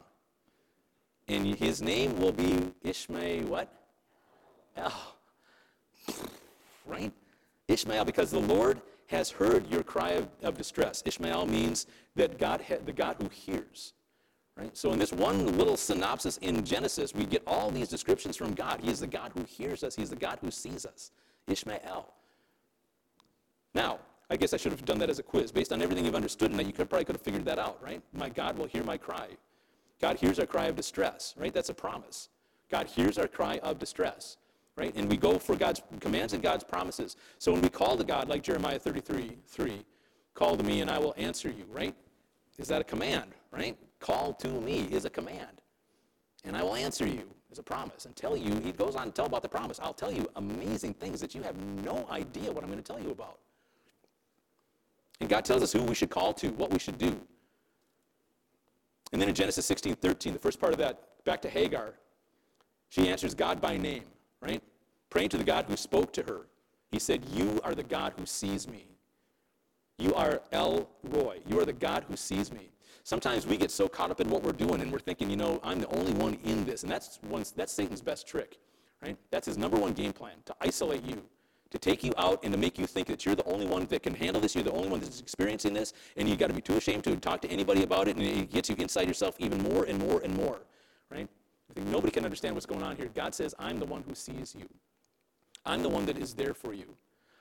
and 1.29 1.55
his 1.57 1.83
name 1.83 2.18
will 2.18 2.33
be 2.33 2.73
Ishmael, 2.83 3.47
what? 3.47 3.73
Oh, 4.77 5.14
right? 6.87 7.12
Ishmael, 7.68 8.05
because 8.05 8.31
the 8.31 8.40
Lord 8.40 8.81
has 9.12 9.31
heard 9.31 9.70
your 9.70 9.83
cry 9.83 10.11
of, 10.11 10.29
of 10.42 10.59
distress. 10.59 11.03
Ishmael 11.07 11.46
means 11.46 11.87
that 12.16 12.38
God, 12.38 12.61
ha- 12.68 12.79
the 12.85 12.92
God 12.92 13.16
who 13.20 13.29
hears. 13.29 13.92
Right? 14.57 14.77
So 14.77 14.92
in 14.92 14.98
this 14.98 15.12
one 15.12 15.57
little 15.57 15.77
synopsis 15.77 16.37
in 16.38 16.64
Genesis, 16.64 17.14
we 17.14 17.25
get 17.25 17.42
all 17.46 17.70
these 17.70 17.88
descriptions 17.88 18.37
from 18.37 18.53
God. 18.53 18.81
He 18.83 18.90
is 18.90 19.01
the 19.01 19.07
God 19.07 19.33
who 19.35 19.44
hears 19.44 19.83
us. 19.83 19.94
He's 19.94 20.11
the 20.11 20.16
God 20.16 20.38
who 20.42 20.51
sees 20.51 20.85
us. 20.85 21.11
Ishmael. 21.46 22.12
Now, 23.75 24.01
I 24.29 24.37
guess 24.37 24.53
I 24.53 24.57
should 24.57 24.72
have 24.72 24.85
done 24.85 24.98
that 24.98 25.11
as 25.11 25.18
a 25.18 25.22
quiz. 25.22 25.53
Based 25.53 25.72
on 25.72 25.81
everything 25.81 26.05
you've 26.05 26.14
understood 26.14 26.51
and 26.51 26.59
that 26.59 26.66
you 26.66 26.72
could, 26.72 26.90
probably 26.90 27.05
could 27.05 27.16
have 27.16 27.22
figured 27.22 27.44
that 27.46 27.59
out, 27.59 27.83
right? 27.83 28.03
My 28.12 28.29
God 28.29 28.59
will 28.59 28.66
hear 28.66 28.83
my 28.83 28.96
cry. 28.96 29.29
God 30.01 30.16
hears 30.16 30.38
our 30.38 30.46
cry 30.46 30.66
of 30.66 30.77
distress, 30.77 31.35
right? 31.38 31.53
That's 31.53 31.70
a 31.70 31.75
promise. 31.75 32.29
God 32.70 32.87
hears 32.87 33.18
our 33.18 33.29
cry 33.29 33.59
of 33.62 33.79
distress 33.79 34.37
right? 34.76 34.94
And 34.96 35.08
we 35.08 35.16
go 35.16 35.38
for 35.38 35.54
God's 35.54 35.82
commands 36.00 36.32
and 36.32 36.42
God's 36.42 36.64
promises. 36.64 37.16
So 37.38 37.52
when 37.52 37.62
we 37.62 37.68
call 37.68 37.96
to 37.96 38.04
God, 38.04 38.28
like 38.28 38.42
Jeremiah 38.42 38.78
33, 38.78 39.37
3, 39.46 39.85
call 40.35 40.56
to 40.56 40.62
me 40.62 40.80
and 40.80 40.90
I 40.90 40.98
will 40.98 41.14
answer 41.16 41.48
you, 41.48 41.64
right? 41.70 41.94
Is 42.58 42.68
that 42.68 42.80
a 42.80 42.85
command, 42.85 43.32
right? 43.50 43.76
Call 44.00 44.32
to 44.35 44.48
me 44.48 44.88
is 44.90 45.04
a 45.04 45.11
command. 45.11 45.61
And 46.44 46.56
I 46.56 46.62
will 46.62 46.74
answer 46.74 47.06
you 47.06 47.28
is 47.50 47.58
a 47.58 47.62
promise 47.62 48.06
and 48.06 48.16
tell 48.16 48.37
you, 48.37 48.61
he 48.64 48.72
goes 48.72 48.96
on 48.96 49.06
to 49.06 49.12
tell 49.12 49.26
about 49.26 49.42
the 49.42 49.48
promise. 49.48 49.78
I'll 49.82 49.92
tell 49.92 50.12
you 50.12 50.28
amazing 50.37 50.94
things 50.94 51.20
that 51.20 51.35
you 51.35 51.42
have 51.42 51.56
no 51.56 52.06
idea 52.11 52.50
what 52.50 52.64
I'm 52.64 52.70
going 52.70 52.82
to 52.82 52.92
tell 52.92 53.00
you 53.00 53.11
about. 53.11 53.38
And 55.20 55.28
God 55.28 55.44
tells 55.44 55.62
us 55.62 55.72
who 55.72 55.82
we 55.82 55.94
should 55.94 56.11
call 56.11 56.32
to, 56.35 56.48
what 56.48 56.72
we 56.72 56.78
should 56.78 56.98
do. 56.98 57.20
And 59.12 59.20
then 59.20 59.28
in 59.28 59.35
Genesis 59.35 59.66
16, 59.66 59.96
13, 59.96 60.32
the 60.32 60.38
first 60.38 60.58
part 60.58 60.72
of 60.72 60.78
that, 60.78 61.24
back 61.24 61.42
to 61.42 61.50
Hagar, 61.50 61.94
she 62.88 63.08
answers 63.08 63.35
God 63.35 63.61
by 63.61 63.76
name 63.76 64.04
right? 64.42 64.62
Praying 65.09 65.31
to 65.31 65.38
the 65.38 65.44
God 65.44 65.66
who 65.68 65.76
spoke 65.76 66.12
to 66.14 66.22
her. 66.24 66.46
He 66.90 66.98
said, 66.98 67.24
You 67.33 67.61
are 67.64 67.74
the 67.74 67.83
God 67.83 68.12
who 68.18 68.26
sees 68.26 68.68
me. 68.68 68.87
You 69.98 70.14
are 70.14 70.42
El 70.50 70.88
Roi. 71.05 71.38
You 71.46 71.61
are 71.61 71.64
the 71.64 71.72
God 71.72 72.05
who 72.09 72.16
sees 72.16 72.52
me. 72.52 72.72
Sometimes 73.05 73.46
we 73.46 73.57
get 73.57 73.70
so 73.70 73.88
caught 73.88 74.11
up 74.11 74.20
in 74.20 74.28
what 74.28 74.42
we're 74.42 74.52
doing 74.52 74.81
and 74.81 74.92
we're 74.92 74.98
thinking, 74.98 75.31
you 75.31 75.37
know, 75.37 75.61
I'm 75.62 75.81
the 75.81 75.88
only 75.88 76.12
one 76.12 76.35
in 76.44 76.64
this. 76.64 76.83
And 76.83 76.90
that's, 76.90 77.18
one, 77.22 77.44
that's 77.57 77.72
Satan's 77.72 78.00
best 78.00 78.26
trick, 78.28 78.59
right? 79.02 79.16
That's 79.31 79.46
his 79.46 79.59
number 79.59 79.76
one 79.76 79.92
game 79.92 80.12
plan 80.12 80.35
to 80.44 80.55
isolate 80.61 81.05
you, 81.05 81.22
to 81.70 81.78
take 81.78 82.05
you 82.05 82.12
out 82.16 82.40
and 82.44 82.52
to 82.52 82.59
make 82.59 82.78
you 82.78 82.87
think 82.87 83.09
that 83.09 83.24
you're 83.24 83.35
the 83.35 83.44
only 83.44 83.66
one 83.66 83.87
that 83.87 84.02
can 84.02 84.14
handle 84.14 84.40
this. 84.40 84.55
You're 84.55 84.64
the 84.64 84.72
only 84.72 84.88
one 84.88 85.00
that's 85.00 85.20
experiencing 85.20 85.72
this. 85.72 85.92
And 86.16 86.28
you 86.28 86.37
got 86.37 86.48
to 86.48 86.55
be 86.55 86.61
too 86.61 86.76
ashamed 86.76 87.05
to 87.05 87.16
talk 87.16 87.40
to 87.42 87.48
anybody 87.48 87.83
about 87.83 88.07
it. 88.07 88.16
And 88.16 88.24
it 88.24 88.50
gets 88.50 88.68
you 88.68 88.76
inside 88.78 89.09
yourself 89.09 89.35
even 89.38 89.61
more 89.62 89.85
and 89.85 89.98
more 89.98 90.20
and 90.20 90.35
more, 90.35 90.61
right? 91.11 91.28
Nobody 91.76 92.11
can 92.11 92.24
understand 92.24 92.54
what's 92.54 92.66
going 92.66 92.82
on 92.82 92.96
here. 92.96 93.08
God 93.14 93.35
says, 93.35 93.54
I'm 93.58 93.78
the 93.78 93.87
one 93.87 94.02
who 94.06 94.14
sees 94.14 94.54
you. 94.58 94.68
I'm 95.64 95.82
the 95.82 95.88
one 95.88 96.06
that 96.06 96.18
is 96.18 96.35
there 96.35 96.54
for 96.54 96.72
you. 96.72 96.96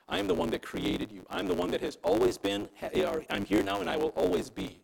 I 0.08 0.18
am 0.18 0.26
the 0.26 0.34
one 0.34 0.50
that 0.50 0.62
created 0.62 1.10
you. 1.10 1.24
I'm 1.30 1.46
the 1.46 1.54
one 1.54 1.70
that 1.70 1.80
has 1.80 1.98
always 2.04 2.36
been, 2.38 2.68
eh, 2.80 3.22
I'm 3.30 3.44
here 3.44 3.62
now 3.62 3.80
and 3.80 3.88
I 3.88 3.96
will 3.96 4.10
always 4.10 4.50
be. 4.50 4.80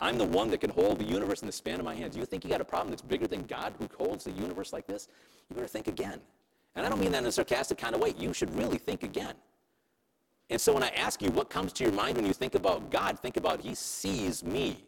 I'm 0.00 0.18
the 0.18 0.24
one 0.24 0.50
that 0.50 0.60
can 0.60 0.70
hold 0.70 0.98
the 0.98 1.04
universe 1.04 1.42
in 1.42 1.46
the 1.46 1.52
span 1.52 1.78
of 1.78 1.84
my 1.84 1.94
hands. 1.94 2.16
You 2.16 2.24
think 2.24 2.44
you 2.44 2.50
got 2.50 2.60
a 2.60 2.64
problem 2.64 2.90
that's 2.90 3.02
bigger 3.02 3.26
than 3.26 3.42
God 3.42 3.74
who 3.78 3.88
holds 3.96 4.24
the 4.24 4.32
universe 4.32 4.72
like 4.72 4.86
this? 4.86 5.08
You 5.48 5.56
better 5.56 5.68
think 5.68 5.88
again. 5.88 6.20
And 6.74 6.84
I 6.84 6.88
don't 6.88 7.00
mean 7.00 7.12
that 7.12 7.22
in 7.22 7.26
a 7.26 7.32
sarcastic 7.32 7.78
kind 7.78 7.94
of 7.94 8.00
way. 8.00 8.14
You 8.18 8.32
should 8.32 8.54
really 8.56 8.78
think 8.78 9.02
again. 9.02 9.34
And 10.50 10.60
so 10.60 10.74
when 10.74 10.82
I 10.82 10.88
ask 10.88 11.22
you 11.22 11.30
what 11.30 11.48
comes 11.48 11.72
to 11.74 11.84
your 11.84 11.92
mind 11.92 12.16
when 12.16 12.26
you 12.26 12.32
think 12.32 12.54
about 12.54 12.90
God, 12.90 13.18
think 13.20 13.36
about 13.36 13.60
He 13.60 13.74
sees 13.74 14.44
me, 14.44 14.84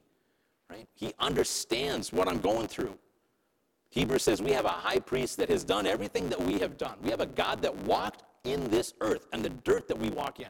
right? 0.68 0.86
He 0.94 1.12
understands 1.18 2.12
what 2.12 2.28
I'm 2.28 2.40
going 2.40 2.66
through. 2.66 2.98
Hebrews 3.90 4.22
says 4.22 4.42
we 4.42 4.52
have 4.52 4.64
a 4.64 4.68
high 4.68 4.98
priest 4.98 5.36
that 5.38 5.48
has 5.48 5.64
done 5.64 5.86
everything 5.86 6.28
that 6.28 6.40
we 6.40 6.58
have 6.58 6.76
done. 6.76 6.96
We 7.02 7.10
have 7.10 7.20
a 7.20 7.26
God 7.26 7.62
that 7.62 7.74
walked 7.84 8.24
in 8.44 8.68
this 8.70 8.94
earth 9.00 9.26
and 9.32 9.44
the 9.44 9.50
dirt 9.50 9.88
that 9.88 9.98
we 9.98 10.10
walk 10.10 10.40
in, 10.40 10.48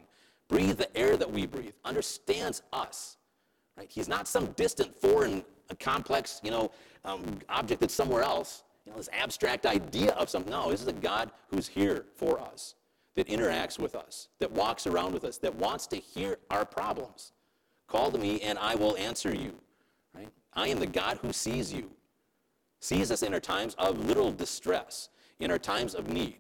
breathe 0.49 0.79
the 0.79 0.97
air 0.97 1.17
that 1.17 1.31
we 1.31 1.47
breathe, 1.47 1.75
understands 1.85 2.63
us. 2.73 3.17
Right? 3.77 3.91
He's 3.91 4.09
not 4.09 4.27
some 4.27 4.47
distant, 4.53 4.95
foreign, 5.01 5.45
complex, 5.81 6.41
you 6.43 6.51
know, 6.51 6.71
um, 7.05 7.39
object 7.49 7.81
that's 7.81 7.95
somewhere 7.95 8.23
else. 8.23 8.65
You 8.85 8.93
know, 8.93 8.99
this 8.99 9.09
abstract 9.13 9.67
idea 9.67 10.13
of 10.13 10.31
something. 10.31 10.53
No, 10.53 10.71
this 10.71 10.83
is 10.83 10.89
a 10.89 10.93
God 10.93 11.31
who's 11.49 11.67
here 11.67 12.07
for 12.15 12.41
us, 12.41 12.75
that 13.17 13.27
interacts 13.27 13.79
with 13.79 13.95
us, 13.95 14.29
that 14.39 14.51
walks 14.51 14.87
around 14.87 15.13
with 15.13 15.25
us, 15.25 15.39
that 15.39 15.55
wants 15.57 15.87
to 15.89 15.97
hear 15.97 16.39
our 16.51 16.65
problems. 16.65 17.33
Call 17.89 18.11
to 18.11 18.19
me 18.19 18.41
and 18.41 18.59
I 18.59 18.75
will 18.75 18.97
answer 18.97 19.35
you. 19.35 19.55
Right? 20.15 20.29
I 20.55 20.69
am 20.69 20.79
the 20.79 20.87
God 20.87 21.19
who 21.23 21.33
sees 21.33 21.73
you 21.73 21.91
sees 22.87 23.11
us 23.11 23.23
in 23.23 23.35
our 23.35 23.41
times 23.41 23.75
of 23.79 24.07
literal 24.07 24.31
distress, 24.31 25.09
in 25.41 25.51
our 25.51 25.59
times 25.59 25.95
of 25.95 26.09
need. 26.09 26.39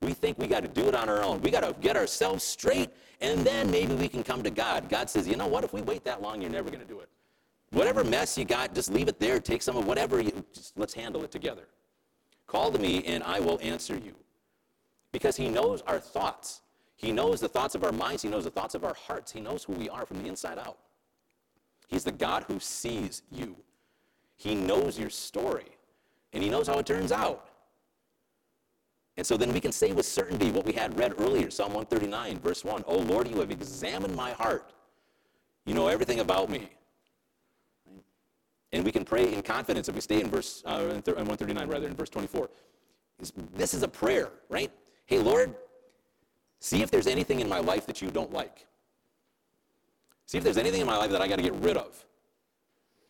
We 0.00 0.14
think 0.14 0.38
we 0.38 0.46
got 0.46 0.62
to 0.62 0.68
do 0.68 0.88
it 0.88 0.94
on 0.94 1.08
our 1.08 1.22
own. 1.22 1.40
We 1.42 1.50
got 1.50 1.62
to 1.62 1.74
get 1.80 1.96
ourselves 1.96 2.42
straight, 2.42 2.90
and 3.20 3.44
then 3.44 3.70
maybe 3.70 3.94
we 3.94 4.08
can 4.08 4.22
come 4.22 4.42
to 4.42 4.50
God. 4.50 4.88
God 4.88 5.10
says, 5.10 5.28
you 5.28 5.36
know 5.36 5.46
what? 5.46 5.64
If 5.64 5.72
we 5.72 5.82
wait 5.82 6.02
that 6.04 6.22
long, 6.22 6.40
you're 6.40 6.50
never 6.50 6.70
going 6.70 6.80
to 6.80 6.88
do 6.88 7.00
it. 7.00 7.08
Whatever 7.70 8.04
mess 8.04 8.36
you 8.36 8.44
got, 8.44 8.74
just 8.74 8.90
leave 8.90 9.08
it 9.08 9.20
there. 9.20 9.38
Take 9.38 9.62
some 9.62 9.76
of 9.76 9.86
whatever. 9.86 10.20
You, 10.20 10.44
just 10.52 10.76
let's 10.78 10.94
handle 10.94 11.22
it 11.24 11.30
together. 11.30 11.68
Call 12.46 12.72
to 12.72 12.78
me, 12.78 13.04
and 13.04 13.22
I 13.22 13.40
will 13.40 13.60
answer 13.62 13.94
you. 13.94 14.14
Because 15.12 15.36
He 15.36 15.48
knows 15.48 15.82
our 15.82 16.00
thoughts. 16.00 16.62
He 16.96 17.12
knows 17.12 17.40
the 17.40 17.48
thoughts 17.48 17.74
of 17.74 17.84
our 17.84 17.92
minds. 17.92 18.22
He 18.22 18.28
knows 18.28 18.44
the 18.44 18.50
thoughts 18.50 18.74
of 18.74 18.84
our 18.84 18.94
hearts. 18.94 19.30
He 19.30 19.40
knows 19.40 19.64
who 19.64 19.74
we 19.74 19.88
are 19.88 20.06
from 20.06 20.22
the 20.22 20.28
inside 20.28 20.58
out. 20.58 20.78
He's 21.88 22.04
the 22.04 22.12
God 22.12 22.44
who 22.48 22.58
sees 22.58 23.22
you. 23.30 23.56
He 24.36 24.54
knows 24.54 24.98
your 24.98 25.10
story, 25.10 25.76
and 26.32 26.42
He 26.42 26.50
knows 26.50 26.66
how 26.66 26.78
it 26.78 26.86
turns 26.86 27.12
out. 27.12 27.48
And 29.16 29.26
so 29.26 29.36
then 29.36 29.52
we 29.52 29.60
can 29.60 29.72
say 29.72 29.92
with 29.92 30.06
certainty 30.06 30.50
what 30.50 30.64
we 30.64 30.72
had 30.72 30.98
read 30.98 31.14
earlier, 31.18 31.50
Psalm 31.50 31.74
139, 31.74 32.38
verse 32.38 32.64
1 32.64 32.84
Oh 32.86 32.98
Lord, 32.98 33.28
you 33.28 33.38
have 33.40 33.50
examined 33.50 34.16
my 34.16 34.32
heart. 34.32 34.72
You 35.66 35.74
know 35.74 35.88
everything 35.88 36.20
about 36.20 36.48
me. 36.50 36.70
And 38.72 38.84
we 38.84 38.90
can 38.90 39.04
pray 39.04 39.32
in 39.32 39.42
confidence 39.42 39.88
if 39.88 39.94
we 39.94 40.00
stay 40.00 40.20
in 40.20 40.30
verse 40.30 40.62
uh, 40.64 40.80
139 40.80 41.68
rather 41.68 41.86
in 41.86 41.94
verse 41.94 42.08
24. 42.08 42.48
This 43.54 43.74
is 43.74 43.82
a 43.82 43.88
prayer, 43.88 44.30
right? 44.48 44.72
Hey 45.04 45.18
Lord, 45.18 45.54
see 46.58 46.82
if 46.82 46.90
there's 46.90 47.06
anything 47.06 47.40
in 47.40 47.48
my 47.48 47.58
life 47.58 47.86
that 47.86 48.00
you 48.00 48.10
don't 48.10 48.32
like. 48.32 48.66
See 50.26 50.38
if 50.38 50.44
there's 50.44 50.56
anything 50.56 50.80
in 50.80 50.86
my 50.86 50.96
life 50.96 51.10
that 51.10 51.20
I 51.20 51.28
got 51.28 51.36
to 51.36 51.42
get 51.42 51.54
rid 51.56 51.76
of. 51.76 52.04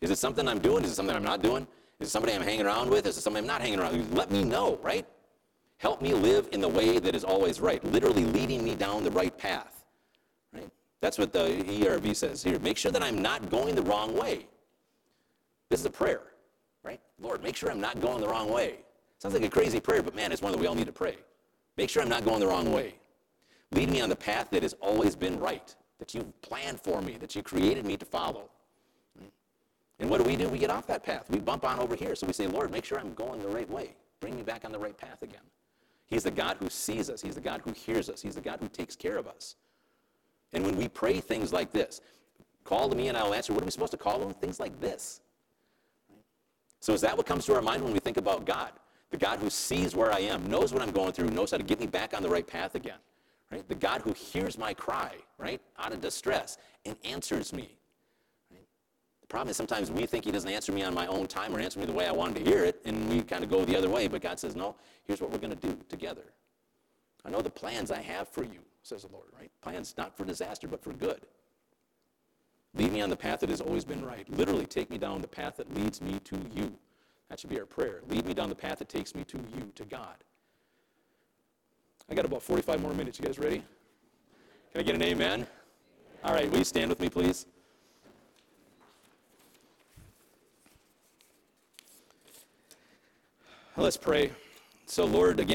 Is 0.00 0.11
it 0.11 0.18
something 0.18 0.48
I'm 0.48 0.58
doing? 0.58 0.82
Is 0.82 0.90
it 0.90 0.94
something 0.96 1.14
I'm 1.14 1.22
not 1.22 1.42
doing? 1.42 1.68
Is 2.02 2.10
somebody 2.10 2.34
I'm 2.34 2.42
hanging 2.42 2.66
around 2.66 2.90
with? 2.90 3.06
Is 3.06 3.16
somebody 3.16 3.44
I'm 3.44 3.46
not 3.46 3.60
hanging 3.60 3.78
around 3.78 3.96
with? 3.96 4.12
Let 4.12 4.30
me 4.30 4.42
know, 4.42 4.78
right? 4.82 5.06
Help 5.78 6.02
me 6.02 6.12
live 6.14 6.48
in 6.52 6.60
the 6.60 6.68
way 6.68 6.98
that 6.98 7.14
is 7.14 7.24
always 7.24 7.60
right, 7.60 7.82
literally 7.84 8.24
leading 8.24 8.64
me 8.64 8.74
down 8.74 9.04
the 9.04 9.10
right 9.10 9.36
path, 9.36 9.84
right? 10.52 10.70
That's 11.00 11.18
what 11.18 11.32
the 11.32 11.64
ERV 11.66 12.14
says 12.14 12.42
here. 12.42 12.58
Make 12.58 12.76
sure 12.76 12.92
that 12.92 13.02
I'm 13.02 13.20
not 13.22 13.50
going 13.50 13.74
the 13.74 13.82
wrong 13.82 14.16
way. 14.16 14.46
This 15.70 15.80
is 15.80 15.86
a 15.86 15.90
prayer, 15.90 16.22
right? 16.84 17.00
Lord, 17.20 17.42
make 17.42 17.56
sure 17.56 17.70
I'm 17.70 17.80
not 17.80 18.00
going 18.00 18.20
the 18.20 18.28
wrong 18.28 18.50
way. 18.50 18.76
Sounds 19.18 19.34
like 19.34 19.44
a 19.44 19.48
crazy 19.48 19.80
prayer, 19.80 20.02
but 20.02 20.14
man, 20.14 20.32
it's 20.32 20.42
one 20.42 20.52
that 20.52 20.58
we 20.58 20.66
all 20.66 20.74
need 20.74 20.86
to 20.86 20.92
pray. 20.92 21.16
Make 21.76 21.88
sure 21.88 22.02
I'm 22.02 22.08
not 22.08 22.24
going 22.24 22.40
the 22.40 22.46
wrong 22.48 22.72
way. 22.72 22.94
Lead 23.70 23.90
me 23.90 24.00
on 24.00 24.08
the 24.08 24.16
path 24.16 24.50
that 24.50 24.62
has 24.62 24.74
always 24.80 25.16
been 25.16 25.38
right, 25.38 25.74
that 25.98 26.14
you've 26.14 26.40
planned 26.42 26.80
for 26.80 27.00
me, 27.00 27.16
that 27.18 27.34
you 27.34 27.42
created 27.42 27.86
me 27.86 27.96
to 27.96 28.04
follow. 28.04 28.50
And 30.02 30.10
what 30.10 30.18
do 30.18 30.28
we 30.28 30.34
do? 30.34 30.48
We 30.48 30.58
get 30.58 30.68
off 30.68 30.88
that 30.88 31.04
path. 31.04 31.30
We 31.30 31.38
bump 31.38 31.64
on 31.64 31.78
over 31.78 31.94
here. 31.94 32.16
So 32.16 32.26
we 32.26 32.32
say, 32.32 32.48
Lord, 32.48 32.72
make 32.72 32.84
sure 32.84 32.98
I'm 32.98 33.14
going 33.14 33.40
the 33.40 33.48
right 33.48 33.70
way. 33.70 33.94
Bring 34.18 34.34
me 34.34 34.42
back 34.42 34.64
on 34.64 34.72
the 34.72 34.78
right 34.78 34.98
path 34.98 35.22
again. 35.22 35.40
He's 36.06 36.24
the 36.24 36.30
God 36.32 36.56
who 36.58 36.68
sees 36.68 37.08
us. 37.08 37.22
He's 37.22 37.36
the 37.36 37.40
God 37.40 37.62
who 37.64 37.70
hears 37.72 38.10
us. 38.10 38.20
He's 38.20 38.34
the 38.34 38.40
God 38.40 38.58
who 38.60 38.66
takes 38.66 38.96
care 38.96 39.16
of 39.16 39.28
us. 39.28 39.54
And 40.52 40.66
when 40.66 40.76
we 40.76 40.88
pray 40.88 41.20
things 41.20 41.52
like 41.52 41.70
this, 41.70 42.00
call 42.64 42.88
to 42.88 42.96
me 42.96 43.08
and 43.08 43.16
I'll 43.16 43.32
answer, 43.32 43.52
what 43.52 43.62
are 43.62 43.64
we 43.64 43.70
supposed 43.70 43.92
to 43.92 43.96
call 43.96 44.18
them? 44.18 44.34
Things 44.34 44.58
like 44.58 44.78
this. 44.80 45.20
So 46.80 46.92
is 46.92 47.00
that 47.02 47.16
what 47.16 47.24
comes 47.24 47.46
to 47.46 47.54
our 47.54 47.62
mind 47.62 47.84
when 47.84 47.92
we 47.92 48.00
think 48.00 48.16
about 48.16 48.44
God? 48.44 48.72
The 49.10 49.18
God 49.18 49.38
who 49.38 49.50
sees 49.50 49.94
where 49.94 50.12
I 50.12 50.18
am, 50.18 50.50
knows 50.50 50.72
what 50.72 50.82
I'm 50.82 50.90
going 50.90 51.12
through, 51.12 51.28
knows 51.28 51.52
how 51.52 51.58
to 51.58 51.62
get 51.62 51.78
me 51.78 51.86
back 51.86 52.12
on 52.12 52.24
the 52.24 52.28
right 52.28 52.46
path 52.46 52.74
again. 52.74 52.98
Right? 53.52 53.66
The 53.68 53.76
God 53.76 54.02
who 54.02 54.12
hears 54.14 54.58
my 54.58 54.74
cry, 54.74 55.12
right, 55.38 55.60
out 55.78 55.92
of 55.92 56.00
distress 56.00 56.58
and 56.84 56.96
answers 57.04 57.52
me. 57.52 57.76
Problem 59.32 59.48
is 59.48 59.56
sometimes 59.56 59.90
we 59.90 60.04
think 60.04 60.26
he 60.26 60.30
doesn't 60.30 60.50
answer 60.50 60.72
me 60.72 60.82
on 60.82 60.92
my 60.92 61.06
own 61.06 61.26
time 61.26 61.56
or 61.56 61.58
answer 61.58 61.80
me 61.80 61.86
the 61.86 61.92
way 61.92 62.06
I 62.06 62.12
wanted 62.12 62.44
to 62.44 62.50
hear 62.50 62.66
it, 62.66 62.82
and 62.84 63.08
we 63.08 63.22
kind 63.22 63.42
of 63.42 63.48
go 63.48 63.64
the 63.64 63.74
other 63.74 63.88
way. 63.88 64.06
But 64.06 64.20
God 64.20 64.38
says, 64.38 64.54
no, 64.54 64.76
here's 65.06 65.22
what 65.22 65.30
we're 65.30 65.38
going 65.38 65.56
to 65.56 65.68
do 65.68 65.74
together. 65.88 66.34
I 67.24 67.30
know 67.30 67.40
the 67.40 67.48
plans 67.48 67.90
I 67.90 68.02
have 68.02 68.28
for 68.28 68.44
you, 68.44 68.58
says 68.82 69.04
the 69.04 69.08
Lord, 69.08 69.28
right? 69.34 69.50
Plans 69.62 69.94
not 69.96 70.14
for 70.18 70.26
disaster, 70.26 70.68
but 70.68 70.84
for 70.84 70.92
good. 70.92 71.22
Lead 72.74 72.92
me 72.92 73.00
on 73.00 73.08
the 73.08 73.16
path 73.16 73.40
that 73.40 73.48
has 73.48 73.62
always 73.62 73.86
been 73.86 74.04
right. 74.04 74.28
Literally, 74.28 74.66
take 74.66 74.90
me 74.90 74.98
down 74.98 75.22
the 75.22 75.28
path 75.28 75.56
that 75.56 75.74
leads 75.74 76.02
me 76.02 76.18
to 76.24 76.36
you. 76.54 76.70
That 77.30 77.40
should 77.40 77.48
be 77.48 77.58
our 77.58 77.64
prayer. 77.64 78.02
Lead 78.10 78.26
me 78.26 78.34
down 78.34 78.50
the 78.50 78.54
path 78.54 78.80
that 78.80 78.90
takes 78.90 79.14
me 79.14 79.24
to 79.24 79.38
you, 79.38 79.72
to 79.76 79.86
God. 79.86 80.16
I 82.10 82.14
got 82.14 82.26
about 82.26 82.42
45 82.42 82.82
more 82.82 82.92
minutes. 82.92 83.18
You 83.18 83.24
guys 83.24 83.38
ready? 83.38 83.62
Can 84.72 84.80
I 84.80 84.82
get 84.82 84.94
an 84.94 85.02
amen? 85.02 85.46
All 86.22 86.34
right, 86.34 86.50
will 86.50 86.58
you 86.58 86.64
stand 86.64 86.90
with 86.90 87.00
me, 87.00 87.08
please? 87.08 87.46
Let's 93.76 93.96
pray. 93.96 94.30
So, 94.85 95.06
Lord, 95.06 95.40
again, 95.40 95.48